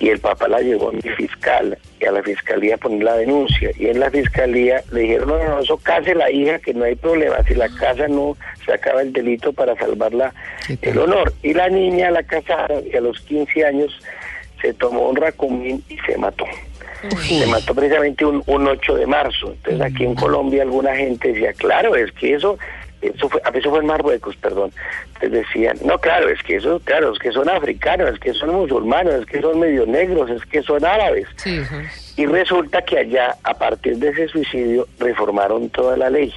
y 0.00 0.08
el 0.08 0.18
papá 0.18 0.48
la 0.48 0.60
llevó 0.60 0.88
a 0.88 0.92
mi 0.92 1.00
fiscal 1.00 1.78
y 2.00 2.04
a 2.04 2.12
la 2.12 2.22
fiscalía 2.22 2.74
a 2.74 2.78
poner 2.78 3.04
la 3.04 3.16
denuncia. 3.16 3.70
Y 3.78 3.86
en 3.86 4.00
la 4.00 4.10
fiscalía 4.10 4.82
le 4.90 5.02
dijeron 5.02 5.28
no, 5.28 5.38
no, 5.38 5.48
no, 5.48 5.60
eso 5.60 5.76
case 5.78 6.14
la 6.14 6.30
hija 6.30 6.58
que 6.58 6.74
no 6.74 6.84
hay 6.84 6.96
problema. 6.96 7.36
Si 7.46 7.54
la 7.54 7.68
casa 7.68 8.08
no 8.08 8.36
se 8.64 8.72
acaba 8.72 9.02
el 9.02 9.12
delito 9.12 9.52
para 9.52 9.76
salvarla 9.76 10.34
el 10.82 10.98
honor 10.98 11.32
y 11.42 11.54
la 11.54 11.68
niña 11.68 12.10
la 12.10 12.22
casaron 12.22 12.82
y 12.90 12.96
a 12.96 13.00
los 13.00 13.20
15 13.20 13.64
años 13.64 14.00
se 14.60 14.74
tomó 14.74 15.08
un 15.08 15.16
racumín 15.16 15.82
y 15.88 15.96
se 15.98 16.16
mató. 16.18 16.44
Se 17.20 17.46
mató 17.46 17.74
precisamente 17.74 18.24
un, 18.24 18.42
un 18.46 18.66
8 18.66 18.96
de 18.96 19.06
marzo. 19.06 19.52
Entonces 19.52 19.80
aquí 19.80 20.04
en 20.04 20.14
Colombia 20.14 20.62
alguna 20.62 20.96
gente 20.96 21.32
decía 21.32 21.52
claro 21.52 21.94
es 21.94 22.10
que 22.12 22.34
eso 22.34 22.58
eso 23.08 23.28
fue, 23.28 23.40
a 23.44 23.50
veces 23.50 23.70
fue 23.70 23.80
en 23.80 23.86
Marruecos, 23.86 24.36
perdón. 24.36 24.70
Entonces 25.14 25.32
decían, 25.32 25.76
no, 25.84 25.98
claro, 25.98 26.28
es 26.28 26.42
que 26.42 26.56
eso, 26.56 26.80
claro, 26.84 27.12
es 27.12 27.18
que 27.18 27.32
son 27.32 27.48
africanos, 27.48 28.14
es 28.14 28.20
que 28.20 28.32
son 28.34 28.54
musulmanes, 28.54 29.14
es 29.14 29.26
que 29.26 29.40
son 29.40 29.58
medio 29.60 29.86
negros, 29.86 30.30
es 30.30 30.44
que 30.46 30.62
son 30.62 30.84
árabes. 30.84 31.26
Sí, 31.36 31.60
Y 32.16 32.26
resulta 32.26 32.82
que 32.82 32.98
allá, 32.98 33.36
a 33.42 33.54
partir 33.54 33.96
de 33.98 34.10
ese 34.10 34.28
suicidio, 34.28 34.86
reformaron 34.98 35.68
toda 35.70 35.96
la 35.96 36.10
ley. 36.10 36.32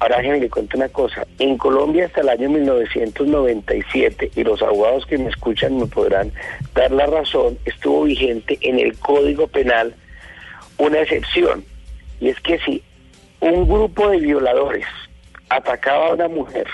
Ahora 0.00 0.18
déjenme 0.18 0.40
le 0.40 0.48
cuento 0.48 0.76
una 0.76 0.88
cosa. 0.88 1.26
En 1.40 1.58
Colombia 1.58 2.06
hasta 2.06 2.20
el 2.20 2.28
año 2.28 2.48
1997, 2.50 4.30
y 4.36 4.44
los 4.44 4.62
abogados 4.62 5.06
que 5.06 5.18
me 5.18 5.28
escuchan 5.28 5.76
me 5.76 5.86
podrán 5.86 6.30
dar 6.74 6.92
la 6.92 7.06
razón, 7.06 7.58
estuvo 7.64 8.04
vigente 8.04 8.58
en 8.60 8.78
el 8.78 8.96
Código 8.98 9.48
Penal 9.48 9.94
una 10.78 11.00
excepción. 11.00 11.64
Y 12.20 12.28
es 12.28 12.40
que 12.40 12.58
si 12.60 12.82
un 13.40 13.68
grupo 13.68 14.08
de 14.10 14.18
violadores 14.18 14.86
atacaba 15.48 16.08
a 16.08 16.14
una 16.14 16.28
mujer 16.28 16.66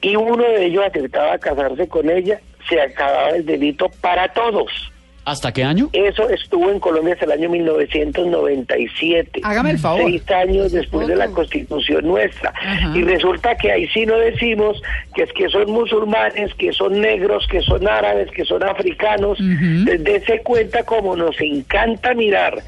y 0.00 0.16
uno 0.16 0.42
de 0.42 0.66
ellos 0.66 0.84
aceptaba 0.86 1.38
casarse 1.38 1.88
con 1.88 2.08
ella, 2.10 2.40
se 2.68 2.80
acababa 2.80 3.30
el 3.30 3.44
delito 3.44 3.90
para 4.00 4.32
todos. 4.32 4.70
¿Hasta 5.24 5.52
qué 5.52 5.62
año? 5.62 5.90
Eso 5.92 6.30
estuvo 6.30 6.70
en 6.70 6.80
Colombia 6.80 7.12
hasta 7.12 7.26
el 7.26 7.32
año 7.32 7.50
1997. 7.50 9.42
Hágame 9.44 9.72
el 9.72 9.78
favor. 9.78 10.04
Seis 10.04 10.30
años 10.30 10.72
después 10.72 11.06
de 11.06 11.16
la 11.16 11.28
constitución 11.28 12.06
nuestra. 12.06 12.50
Ajá. 12.56 12.96
Y 12.96 13.02
resulta 13.02 13.54
que 13.56 13.70
ahí 13.70 13.86
sí 13.88 14.06
no 14.06 14.16
decimos 14.16 14.80
que 15.14 15.24
es 15.24 15.32
que 15.34 15.50
son 15.50 15.70
musulmanes, 15.70 16.54
que 16.54 16.72
son 16.72 16.98
negros, 16.98 17.46
que 17.50 17.60
son 17.60 17.86
árabes, 17.86 18.30
que 18.30 18.46
son 18.46 18.62
africanos. 18.62 19.38
Ujú. 19.38 19.84
Dese 19.98 20.40
cuenta 20.40 20.82
como 20.84 21.14
nos 21.14 21.38
encanta 21.42 22.14
mirar 22.14 22.62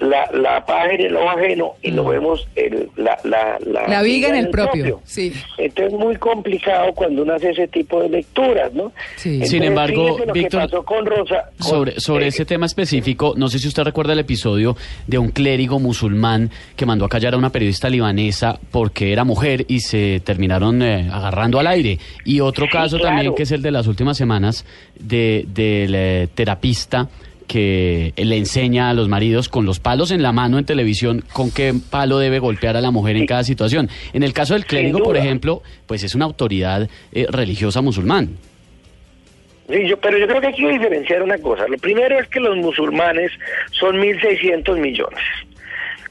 la, 0.00 0.28
la 0.32 0.64
paja 0.64 0.92
en 0.92 1.00
el 1.00 1.16
ojo 1.16 1.30
ajeno 1.30 1.72
y 1.82 1.90
no 1.90 2.04
vemos 2.04 2.46
el, 2.54 2.88
la, 2.96 3.18
la, 3.24 3.58
la, 3.66 3.88
La 3.88 4.02
viga 4.02 4.28
en 4.28 4.36
el 4.36 4.48
propio. 4.50 5.00
Sí. 5.04 5.32
Entonces 5.58 5.92
es 5.92 5.98
muy 5.98 6.16
complicado 6.16 6.92
cuando 6.94 7.22
uno 7.22 7.34
hace 7.34 7.50
ese 7.50 7.66
tipo 7.68 8.00
de 8.02 8.08
lecturas, 8.08 8.72
¿no? 8.74 8.92
Sí. 9.16 9.30
Entonces, 9.34 9.50
Sin 9.50 9.64
embargo, 9.64 10.16
Víctor, 10.32 10.62
que 10.62 10.66
pasó 10.68 10.84
con 10.84 11.04
Rosa. 11.06 11.50
con- 11.58 11.68
Sobre, 11.68 12.00
sobre 12.00 12.24
eh, 12.26 12.28
ese 12.28 12.44
tema 12.44 12.66
específico, 12.66 13.34
no 13.36 13.48
sé 13.48 13.58
si 13.58 13.66
usted 13.68 13.82
recuerda 13.82 14.12
el 14.12 14.20
episodio 14.20 14.76
de 15.06 15.18
un 15.18 15.30
clérigo 15.30 15.78
musulmán 15.80 16.50
que 16.76 16.86
mandó 16.86 17.04
a 17.04 17.08
callar 17.08 17.34
a 17.34 17.36
una 17.36 17.50
periodista 17.50 17.88
libanesa 17.88 18.58
porque 18.70 19.12
era 19.12 19.24
mujer 19.24 19.64
y 19.68 19.80
se 19.80 20.20
terminaron 20.24 20.80
eh, 20.82 21.08
agarrando 21.12 21.58
al 21.58 21.66
aire. 21.66 21.98
Y 22.24 22.40
otro 22.40 22.66
Sí, 22.66 22.70
caso 22.72 22.96
claro. 22.98 23.14
también 23.16 23.34
que 23.34 23.42
es 23.42 23.50
el 23.52 23.62
de 23.62 23.70
las 23.72 23.86
últimas 23.86 24.16
semanas 24.16 24.64
de, 24.98 25.44
del 25.48 25.94
eh, 25.94 26.28
terapista 26.34 27.08
que 27.48 28.12
le 28.16 28.36
enseña 28.36 28.90
a 28.90 28.94
los 28.94 29.08
maridos 29.08 29.48
con 29.48 29.66
los 29.66 29.80
palos 29.80 30.12
en 30.12 30.22
la 30.22 30.30
mano 30.30 30.58
en 30.58 30.64
televisión 30.64 31.24
con 31.32 31.50
qué 31.50 31.74
palo 31.90 32.18
debe 32.18 32.38
golpear 32.38 32.76
a 32.76 32.80
la 32.80 32.92
mujer 32.92 33.16
en 33.16 33.26
cada 33.26 33.42
situación. 33.42 33.88
En 34.12 34.22
el 34.22 34.32
caso 34.32 34.54
del 34.54 34.66
clérigo, 34.66 35.02
por 35.02 35.16
ejemplo, 35.16 35.62
pues 35.86 36.04
es 36.04 36.14
una 36.14 36.26
autoridad 36.26 36.88
eh, 37.10 37.26
religiosa 37.28 37.80
musulmán. 37.80 38.36
Sí, 39.68 39.86
yo, 39.86 39.98
pero 39.98 40.16
yo 40.16 40.26
creo 40.26 40.40
que 40.40 40.46
hay 40.46 40.54
que 40.54 40.68
diferenciar 40.68 41.22
una 41.22 41.38
cosa. 41.38 41.66
Lo 41.68 41.76
primero 41.78 42.18
es 42.18 42.28
que 42.28 42.40
los 42.40 42.56
musulmanes 42.56 43.32
son 43.72 43.96
1.600 43.96 44.78
millones. 44.78 45.20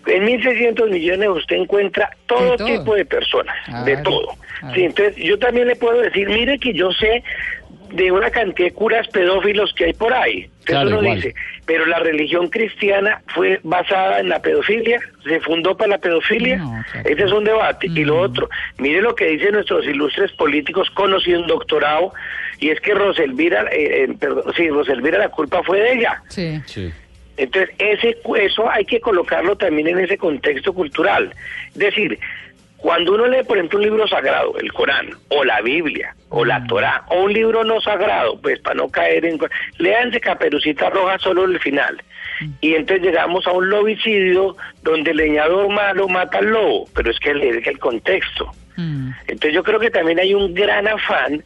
En 0.06 0.25
1.600 0.25 0.89
millones 0.89 1.29
usted 1.29 1.58
encuentra 1.58 2.10
todo, 2.27 2.56
tipo 2.58 2.96
de 2.96 3.06
personas, 3.06 3.56
de 3.86 3.98
todo. 3.98 4.36
Sí, 4.74 4.84
entonces 4.84 5.15
yo 5.17 5.38
también 5.38 5.67
le 5.67 5.75
puedo 5.75 6.01
decir, 6.01 6.29
mire 6.29 6.58
que 6.60 6.74
yo 6.74 6.91
sé 6.91 7.24
de 7.91 8.12
una 8.12 8.29
cantidad 8.29 8.70
de 8.70 8.74
curas 8.74 9.08
pedófilos 9.08 9.74
que 9.74 9.86
hay 9.86 9.94
por 9.94 10.13
ahí. 10.13 10.50
Entonces 10.67 10.75
Claro, 10.75 10.89
uno 11.00 11.01
igual. 11.03 11.15
dice, 11.21 11.36
pero 11.65 11.86
la 11.86 12.00
religión 12.00 12.50
cristiana 12.50 13.21
fue 13.27 13.59
basada 13.63 14.19
en 14.19 14.29
la 14.29 14.41
pedofilia, 14.41 15.00
se 15.24 15.39
fundó 15.39 15.77
para 15.77 15.91
la 15.91 15.97
pedofilia. 15.97 16.57
No, 16.57 16.83
claro. 16.91 17.09
Ese 17.09 17.24
es 17.24 17.31
un 17.31 17.43
debate. 17.45 17.88
Y 17.88 18.03
lo 18.03 18.19
otro, 18.19 18.50
mire 18.77 19.01
lo 19.01 19.15
que 19.15 19.25
dicen 19.27 19.53
nuestros 19.53 19.86
ilustres 19.86 20.31
políticos 20.33 20.89
conocidos 20.91 21.43
un 21.43 21.47
doctorado, 21.47 22.13
y 22.59 22.69
es 22.69 22.79
que 22.81 22.93
Roselvira, 22.93 23.63
eh, 23.71 24.03
eh, 24.03 24.15
perdón, 24.19 24.43
sí, 24.55 24.69
Roselvira 24.69 25.17
la 25.19 25.29
culpa 25.29 25.63
fue 25.63 25.79
de 25.79 25.93
ella. 25.93 26.21
Sí. 26.27 26.62
Sí. 26.65 26.91
Entonces, 27.38 27.74
ese, 27.77 28.17
eso 28.39 28.69
hay 28.69 28.83
que 28.83 29.00
colocarlo 29.00 29.55
también 29.55 29.88
en 29.89 30.00
ese 30.00 30.17
contexto 30.17 30.74
cultural. 30.74 31.31
Es 31.67 31.77
decir, 31.77 32.19
cuando 32.77 33.15
uno 33.15 33.27
lee, 33.27 33.43
por 33.43 33.57
ejemplo, 33.57 33.79
un 33.79 33.86
libro 33.86 34.07
sagrado, 34.07 34.57
el 34.60 34.72
Corán, 34.72 35.10
o 35.29 35.43
la 35.43 35.62
Biblia, 35.62 36.15
o 36.29 36.46
la 36.46 36.63
Torá, 36.67 37.03
o 37.10 37.24
un 37.24 37.34
libro 37.34 37.63
no 37.63 37.81
sagrado, 37.81 38.39
pues 38.39 38.60
para 38.60 38.75
no 38.75 38.89
caer 38.89 39.25
en... 39.25 39.39
Léanse 39.77 40.19
Caperucita 40.19 40.89
Roja 40.89 41.17
solo 41.17 41.46
el 41.46 41.60
final. 41.60 42.01
Y 42.62 42.75
entonces 42.75 43.03
llegamos 43.03 43.48
a 43.48 43.51
un 43.51 43.69
lobicidio 43.69 44.55
donde 44.84 45.12
el 45.12 45.17
leñador 45.17 45.69
malo 45.69 46.07
mata 46.07 46.38
al 46.38 46.51
lobo, 46.51 46.88
pero 46.93 47.10
es 47.10 47.19
que 47.19 47.31
el, 47.31 47.41
es 47.41 47.65
el 47.65 47.79
contexto. 47.79 48.51
Mm. 48.75 49.10
Entonces 49.27 49.53
yo 49.53 49.63
creo 49.63 49.79
que 49.79 49.89
también 49.89 50.19
hay 50.19 50.36
un 50.36 50.53
gran 50.53 50.88
afán 50.88 51.43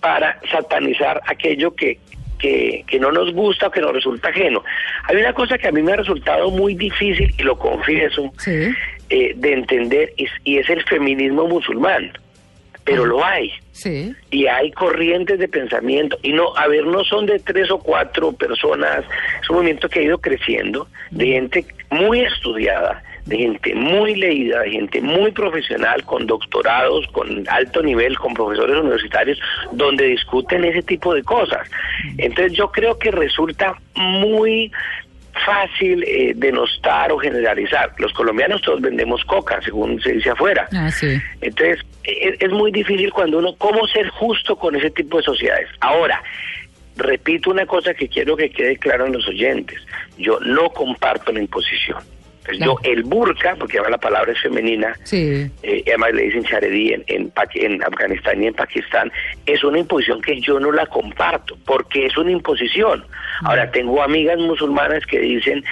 para 0.00 0.38
satanizar 0.50 1.20
aquello 1.26 1.74
que, 1.74 1.98
que, 2.38 2.84
que 2.86 2.98
no 2.98 3.12
nos 3.12 3.32
gusta 3.34 3.66
o 3.66 3.70
que 3.70 3.80
nos 3.80 3.92
resulta 3.92 4.28
ajeno. 4.28 4.64
Hay 5.04 5.16
una 5.16 5.34
cosa 5.34 5.58
que 5.58 5.68
a 5.68 5.72
mí 5.72 5.82
me 5.82 5.92
ha 5.92 5.96
resultado 5.96 6.50
muy 6.50 6.74
difícil, 6.74 7.34
y 7.36 7.42
lo 7.42 7.58
confieso, 7.58 8.32
Sí. 8.38 8.74
Eh, 9.14 9.32
de 9.36 9.52
entender, 9.52 10.12
y, 10.16 10.26
y 10.44 10.58
es 10.58 10.68
el 10.68 10.82
feminismo 10.84 11.46
musulmán. 11.46 12.12
pero 12.84 13.04
lo 13.06 13.24
hay. 13.24 13.50
Sí. 13.72 14.14
y 14.30 14.46
hay 14.46 14.70
corrientes 14.70 15.38
de 15.40 15.48
pensamiento 15.48 16.16
y 16.22 16.32
no 16.32 16.56
a 16.56 16.68
ver 16.68 16.86
no 16.86 17.02
son 17.02 17.26
de 17.26 17.40
tres 17.40 17.70
o 17.72 17.78
cuatro 17.78 18.30
personas 18.32 19.04
es 19.42 19.50
un 19.50 19.56
movimiento 19.56 19.88
que 19.88 19.98
ha 19.98 20.02
ido 20.02 20.18
creciendo 20.18 20.86
de 21.10 21.26
gente 21.26 21.66
muy 21.90 22.20
estudiada 22.20 23.02
de 23.26 23.36
gente 23.36 23.74
muy 23.74 24.14
leída 24.14 24.60
de 24.60 24.70
gente 24.70 25.00
muy 25.00 25.32
profesional 25.32 26.04
con 26.04 26.24
doctorados 26.24 27.04
con 27.08 27.44
alto 27.48 27.82
nivel 27.82 28.16
con 28.16 28.32
profesores 28.34 28.76
universitarios 28.76 29.40
donde 29.72 30.04
discuten 30.06 30.64
ese 30.64 30.82
tipo 30.82 31.12
de 31.12 31.24
cosas 31.24 31.68
entonces 32.18 32.52
yo 32.52 32.70
creo 32.70 32.96
que 32.96 33.10
resulta 33.10 33.74
muy 33.96 34.70
fácil 35.44 36.02
eh, 36.04 36.32
denostar 36.34 37.12
o 37.12 37.18
generalizar. 37.18 37.92
Los 37.98 38.12
colombianos 38.12 38.62
todos 38.62 38.80
vendemos 38.80 39.24
coca, 39.24 39.60
según 39.62 40.00
se 40.00 40.12
dice 40.12 40.30
afuera. 40.30 40.68
Ah, 40.72 40.90
sí. 40.90 41.20
Entonces, 41.40 41.80
es, 42.04 42.36
es 42.40 42.50
muy 42.50 42.72
difícil 42.72 43.12
cuando 43.12 43.38
uno, 43.38 43.54
¿cómo 43.56 43.86
ser 43.88 44.08
justo 44.08 44.56
con 44.56 44.76
ese 44.76 44.90
tipo 44.90 45.18
de 45.18 45.24
sociedades? 45.24 45.68
Ahora, 45.80 46.22
repito 46.96 47.50
una 47.50 47.66
cosa 47.66 47.94
que 47.94 48.08
quiero 48.08 48.36
que 48.36 48.50
quede 48.50 48.76
claro 48.76 49.06
en 49.06 49.12
los 49.12 49.26
oyentes. 49.28 49.80
Yo 50.18 50.38
no 50.40 50.70
comparto 50.70 51.32
la 51.32 51.40
imposición. 51.40 51.98
Claro. 52.44 52.76
Yo, 52.82 52.90
el 52.90 53.02
burka, 53.04 53.56
porque 53.58 53.78
ahora 53.78 53.90
la 53.90 53.98
palabra 53.98 54.32
es 54.32 54.40
femenina, 54.40 54.94
Sí. 55.04 55.50
eh, 55.62 55.82
además 55.88 56.12
le 56.12 56.22
dicen 56.24 56.44
charedí 56.44 56.92
en, 56.92 57.02
en, 57.08 57.32
en 57.54 57.82
Afganistán 57.82 58.42
y 58.42 58.46
en 58.48 58.54
Pakistán, 58.54 59.10
es 59.46 59.64
una 59.64 59.78
imposición 59.78 60.20
que 60.20 60.40
yo 60.40 60.60
no 60.60 60.70
la 60.72 60.86
comparto, 60.86 61.56
porque 61.64 62.06
es 62.06 62.16
una 62.18 62.30
imposición. 62.30 63.04
Ahora, 63.42 63.70
tengo 63.70 64.02
amigas 64.02 64.38
musulmanas 64.38 65.04
que 65.06 65.18
dicen, 65.18 65.64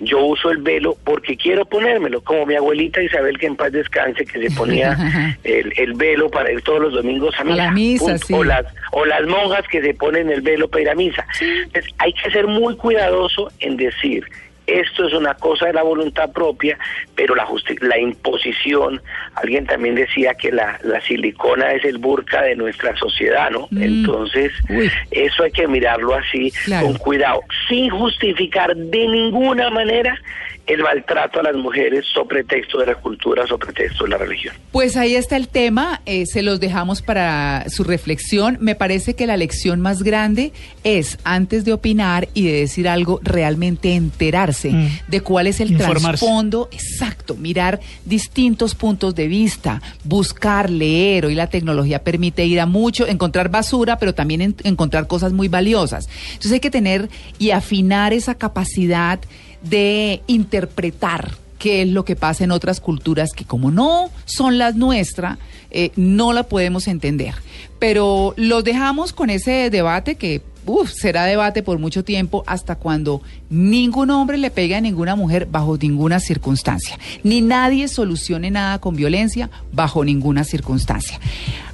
yo 0.00 0.18
uso 0.24 0.50
el 0.50 0.58
velo 0.58 0.96
porque 1.04 1.36
quiero 1.36 1.64
ponérmelo, 1.64 2.20
como 2.22 2.44
mi 2.46 2.56
abuelita 2.56 3.00
Isabel, 3.02 3.38
que 3.38 3.46
en 3.46 3.54
paz 3.56 3.70
descanse, 3.72 4.24
que 4.26 4.48
se 4.48 4.54
ponía 4.56 5.36
el, 5.44 5.72
el 5.76 5.92
velo 5.94 6.28
para 6.30 6.50
ir 6.50 6.62
todos 6.62 6.80
los 6.80 6.94
domingos 6.94 7.34
a 7.38 7.42
A 7.42 7.44
misa. 7.44 7.56
la 7.56 7.70
misa, 7.70 8.04
Punto. 8.06 8.26
sí. 8.26 8.34
O 8.34 8.44
las, 8.44 8.66
o 8.92 9.04
las 9.04 9.24
monjas 9.26 9.66
que 9.68 9.80
se 9.80 9.94
ponen 9.94 10.30
el 10.30 10.40
velo 10.40 10.68
para 10.68 10.82
ir 10.82 10.88
a 10.90 10.94
misa. 10.94 11.24
Entonces, 11.40 11.92
hay 11.98 12.12
que 12.14 12.30
ser 12.30 12.46
muy 12.48 12.74
cuidadoso 12.76 13.50
en 13.60 13.76
decir, 13.76 14.24
esto 14.66 15.06
es 15.06 15.12
una 15.14 15.34
cosa 15.34 15.66
de 15.66 15.72
la 15.74 15.82
voluntad 15.82 16.30
propia, 16.32 16.78
pero 17.14 17.34
la, 17.34 17.46
la 17.80 17.98
imposición, 17.98 19.00
alguien 19.34 19.66
también 19.66 19.94
decía 19.94 20.34
que 20.34 20.50
la, 20.52 20.78
la 20.82 21.00
silicona 21.02 21.72
es 21.72 21.84
el 21.84 21.98
burka 21.98 22.42
de 22.42 22.56
nuestra 22.56 22.96
sociedad, 22.96 23.50
¿no? 23.50 23.68
Mm. 23.70 23.82
Entonces, 23.82 24.52
Uy. 24.68 24.90
eso 25.10 25.42
hay 25.44 25.50
que 25.52 25.68
mirarlo 25.68 26.14
así, 26.14 26.50
Claro. 26.64 26.86
con 26.86 26.96
cuidado, 26.98 27.40
sin 27.68 27.90
justificar 27.90 28.74
de 28.74 29.08
ninguna 29.08 29.70
manera 29.70 30.18
el 30.66 30.82
maltrato 30.82 31.40
a 31.40 31.42
las 31.42 31.54
mujeres 31.56 32.04
sobre 32.14 32.42
pretexto 32.44 32.78
de 32.78 32.86
la 32.86 32.94
cultura, 32.94 33.46
sobre 33.46 33.66
pretexto 33.66 34.04
de 34.04 34.10
la 34.10 34.16
religión. 34.18 34.54
Pues 34.72 34.96
ahí 34.96 35.14
está 35.14 35.36
el 35.36 35.48
tema, 35.48 36.00
eh, 36.06 36.24
se 36.26 36.42
los 36.42 36.58
dejamos 36.58 37.02
para 37.02 37.66
su 37.68 37.84
reflexión. 37.84 38.56
Me 38.60 38.74
parece 38.74 39.14
que 39.14 39.26
la 39.26 39.36
lección 39.36 39.80
más 39.80 40.02
grande 40.02 40.52
es, 40.82 41.18
antes 41.24 41.64
de 41.66 41.74
opinar 41.74 42.28
y 42.32 42.44
de 42.46 42.52
decir 42.60 42.88
algo, 42.88 43.20
realmente 43.22 43.94
enterarse 43.94 44.70
Mm. 44.70 44.88
de 45.08 45.20
cuál 45.20 45.46
es 45.48 45.60
el 45.60 45.72
Informarse. 45.72 46.06
trasfondo, 46.08 46.68
exacto, 46.72 47.34
mirar 47.36 47.80
distintos 48.06 48.74
puntos 48.74 49.14
de 49.14 49.28
vista, 49.28 49.82
buscar, 50.04 50.70
leer. 50.70 51.26
Hoy 51.26 51.34
la 51.34 51.48
tecnología 51.48 52.02
permite 52.02 52.46
ir 52.46 52.58
a 52.60 52.66
mucho, 52.66 53.06
encontrar 53.06 53.50
basura, 53.50 53.98
pero 53.98 54.14
también 54.14 54.40
en- 54.40 54.56
encontrar 54.64 55.06
cosas 55.06 55.32
muy 55.32 55.48
valiosas. 55.48 56.08
Entonces 56.28 56.52
hay 56.52 56.60
que 56.60 56.70
tener 56.70 57.08
y 57.38 57.50
afinar 57.50 58.12
esa 58.14 58.34
capacidad 58.36 59.20
de 59.64 60.22
interpretar 60.26 61.32
qué 61.58 61.82
es 61.82 61.88
lo 61.88 62.04
que 62.04 62.16
pasa 62.16 62.44
en 62.44 62.50
otras 62.50 62.80
culturas 62.80 63.32
que 63.32 63.44
como 63.44 63.70
no 63.70 64.10
son 64.26 64.58
las 64.58 64.74
nuestras, 64.74 65.38
eh, 65.70 65.90
no 65.96 66.32
la 66.32 66.44
podemos 66.44 66.88
entender. 66.88 67.34
Pero 67.78 68.34
los 68.36 68.64
dejamos 68.64 69.12
con 69.12 69.30
ese 69.30 69.70
debate 69.70 70.16
que 70.16 70.42
será 70.86 71.24
debate 71.24 71.62
por 71.62 71.78
mucho 71.78 72.04
tiempo 72.04 72.42
hasta 72.46 72.76
cuando 72.76 73.22
ningún 73.50 74.10
hombre 74.10 74.38
le 74.38 74.50
pega 74.50 74.78
a 74.78 74.80
ninguna 74.80 75.16
mujer 75.16 75.46
bajo 75.50 75.76
ninguna 75.76 76.20
circunstancia. 76.20 76.98
Ni 77.22 77.40
nadie 77.40 77.88
solucione 77.88 78.50
nada 78.50 78.78
con 78.78 78.96
violencia 78.96 79.50
bajo 79.72 80.04
ninguna 80.04 80.44
circunstancia. 80.44 81.18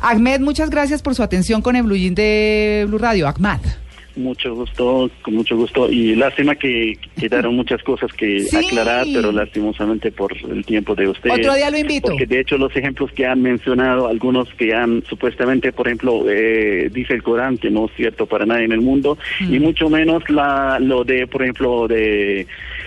Ahmed, 0.01 0.41
muchas 0.41 0.71
gracias 0.71 1.03
por 1.03 1.15
su 1.15 1.23
atención 1.23 1.63
con 1.63 1.77
el 1.77 1.85
Blue 1.85 1.97
de 2.15 2.85
Blue 2.89 2.99
Radio. 2.99 3.29
Ahmad. 3.29 3.61
Mucho 4.21 4.55
gusto, 4.55 5.11
con 5.23 5.35
mucho 5.35 5.57
gusto. 5.57 5.91
Y 5.91 6.15
lástima 6.15 6.55
que 6.55 6.97
quedaron 7.19 7.57
muchas 7.57 7.83
cosas 7.83 8.13
que 8.13 8.41
Sí. 8.51 8.57
aclarar, 8.57 9.07
pero 9.13 9.33
lastimosamente 9.33 10.13
por 10.13 10.33
el 10.37 10.65
tiempo 10.65 10.95
de 10.95 11.09
usted. 11.09 11.31
Otro 11.31 11.55
día 11.55 11.71
lo 11.71 11.79
invito. 11.79 12.09
Porque 12.11 12.27
de 12.27 12.41
hecho 12.41 12.59
los 12.59 12.75
ejemplos 12.77 13.11
que 13.13 13.27
han 13.27 13.41
mencionado, 13.43 14.07
algunos 14.09 14.49
que 14.55 14.75
han 14.75 15.03
supuestamente, 15.09 15.73
por 15.73 15.87
ejemplo, 15.89 16.25
eh, 16.29 16.89
dice 16.93 17.15
el 17.15 17.23
Corán 17.23 17.57
que 17.59 17.71
no 17.71 17.87
es 17.87 17.93
cierto 17.97 18.27
para 18.27 18.45
nadie 18.47 18.65
en 18.65 18.73
el 18.73 18.81
mundo, 18.81 19.17
Mm. 19.41 19.55
y 19.55 19.59
mucho 19.61 19.89
menos 19.89 20.29
la, 20.31 20.79
lo 20.81 21.05
de, 21.05 21.27
por 21.27 21.43
ejemplo, 21.43 21.89
de, 21.89 22.47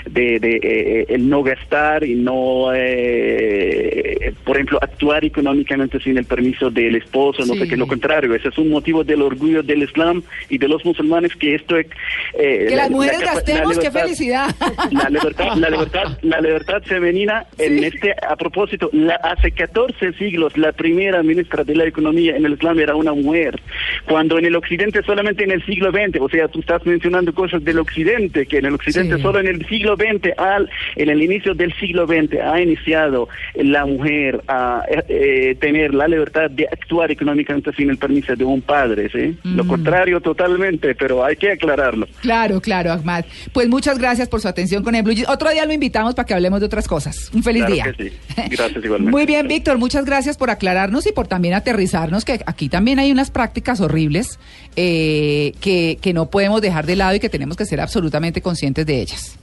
de, 0.10 0.40
de, 0.40 0.60
eh, 0.62 1.06
el 1.10 1.30
no 1.30 1.42
gastar 1.44 2.04
y 2.04 2.16
no, 2.16 2.74
eh, 2.74 4.34
por 4.44 4.56
ejemplo, 4.58 4.80
actuar 4.82 5.24
económicamente 5.26 6.00
sin 6.00 6.18
el 6.18 6.26
permiso 6.26 6.70
del 6.70 6.96
esposo, 6.96 7.46
no 7.46 7.54
Sí. 7.54 7.60
sé 7.62 7.68
qué, 7.68 7.78
lo 7.78 7.88
contrario. 7.88 8.34
Ese 8.36 8.50
es 8.50 8.58
un 8.58 8.70
motivo 8.70 9.04
del 9.04 9.22
orgullo 9.22 9.64
del 9.64 9.84
Islam 9.84 10.24
y 10.50 10.58
de 10.58 10.68
los 10.68 10.84
musulmanes 10.86 11.23
que 11.36 11.56
esto... 11.56 11.78
eh, 11.78 11.88
Que 12.34 12.70
la- 12.72 12.84
las 12.84 12.92
mujeres 12.92 13.20
la 13.20 13.34
gastemos, 13.34 13.76
la 13.78 13.82
qué 13.84 13.92
felicidad. 13.92 14.48
La 14.92 15.10
libertad, 15.10 15.56
la 15.56 15.70
libertad, 15.70 16.18
la 16.22 16.42
libertad 16.42 16.82
femenina 16.84 17.46
en 17.58 17.84
este, 17.84 18.14
a 18.28 18.36
propósito, 18.36 18.90
la- 18.94 19.16
hace 19.16 19.52
14 19.52 20.14
siglos 20.14 20.58
la 20.58 20.72
primera 20.72 21.22
ministra 21.24 21.64
de 21.64 21.76
la 21.76 21.86
economía 21.86 22.36
en 22.36 22.46
el 22.46 22.54
Islam 22.54 22.80
era 22.80 22.96
una 22.96 23.14
mujer, 23.14 23.60
cuando 24.08 24.38
en 24.38 24.46
el 24.46 24.56
occidente 24.56 25.02
solamente 25.04 25.44
en 25.44 25.52
el 25.52 25.66
siglo 25.66 25.92
XX, 25.92 26.20
o 26.22 26.30
sea, 26.30 26.48
tú 26.48 26.60
estás 26.60 26.86
mencionando 26.86 27.34
cosas 27.34 27.64
del 27.64 27.80
occidente, 27.80 28.46
que 28.46 28.58
en 28.60 28.66
el 28.66 28.74
occidente 28.74 29.16
Sí. 29.16 29.22
solo 29.22 29.40
en 29.40 29.48
el 29.48 29.66
siglo 29.68 29.96
XX, 29.96 30.38
al, 30.38 30.70
en 30.96 31.10
el 31.10 31.22
inicio 31.22 31.54
del 31.54 31.74
siglo 31.74 32.06
XX 32.08 32.40
ha 32.42 32.60
iniciado 32.62 33.28
la 33.56 33.86
mujer 33.86 34.42
a 34.48 34.84
eh, 34.90 35.04
eh, 35.10 35.56
tener 35.60 35.94
la 35.94 36.08
libertad 36.08 36.50
de 36.50 36.68
actuar 36.68 37.12
económicamente 37.12 37.72
sin 37.74 37.90
el 37.90 37.98
permiso 37.98 38.36
de 38.36 38.44
un 38.44 38.62
padre, 38.62 39.10
¿sí? 39.10 39.38
Lo 39.44 39.64
Mm. 39.64 39.68
contrario 39.68 40.22
totalmente, 40.22 40.96
pero 41.04 41.22
hay 41.26 41.36
que 41.36 41.52
aclararlo. 41.52 42.08
Claro, 42.22 42.62
claro, 42.62 42.94
Ahmad. 42.94 43.26
Pues 43.52 43.68
muchas 43.68 43.98
gracias 43.98 44.30
por 44.30 44.40
su 44.40 44.48
atención 44.48 44.86
con 44.86 44.96
el 44.96 45.04
Blue 45.04 45.12
Jeans. 45.12 45.28
Otro 45.28 45.50
día 45.50 45.66
lo 45.66 45.74
invitamos 45.74 46.16
para 46.16 46.26
que 46.26 46.34
hablemos 46.34 46.62
de 46.62 46.66
otras 46.68 46.88
cosas. 46.88 47.30
Un 47.34 47.44
feliz 47.44 47.66
Claro 47.66 47.74
día. 47.76 47.92
que 47.92 48.10
sí. 48.10 48.16
Gracias 48.52 48.86
igualmente. 48.86 49.12
Muy 49.12 49.26
bien, 49.26 49.50
Víctor, 49.50 49.78
muchas 49.78 50.06
gracias 50.06 50.38
por 50.38 50.50
aclararnos 50.50 51.06
y 51.06 51.12
por 51.12 51.28
también 51.28 51.56
aterrizarnos 51.56 52.24
que 52.24 52.40
aquí 52.46 52.70
también 52.70 53.00
hay 53.00 53.12
unas 53.12 53.32
prácticas 53.32 53.82
horribles 53.82 54.40
eh, 54.78 55.52
que, 55.60 55.98
que 56.02 56.14
no 56.14 56.30
podemos 56.30 56.62
dejar 56.62 56.86
de 56.86 56.96
lado 56.96 57.16
y 57.16 57.20
que 57.20 57.28
tenemos 57.28 57.58
que 57.58 57.66
ser 57.66 57.82
absolutamente 57.82 58.42
conscientes 58.42 58.86
de 58.86 59.02
ellas. 59.02 59.38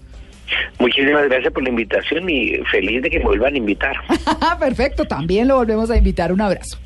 Muchísimas 0.79 1.29
gracias 1.29 1.53
por 1.53 1.63
la 1.63 1.69
invitación 1.69 2.31
y 2.31 2.57
feliz 2.71 3.03
de 3.03 3.11
que 3.11 3.19
me 3.19 3.27
vuelvan 3.27 3.53
a 3.53 3.59
invitar. 3.59 3.97
Perfecto, 4.59 5.05
también 5.05 5.47
lo 5.47 5.57
volvemos 5.57 5.91
a 5.91 5.97
invitar. 5.99 6.33
Un 6.33 6.41
abrazo. 6.41 6.79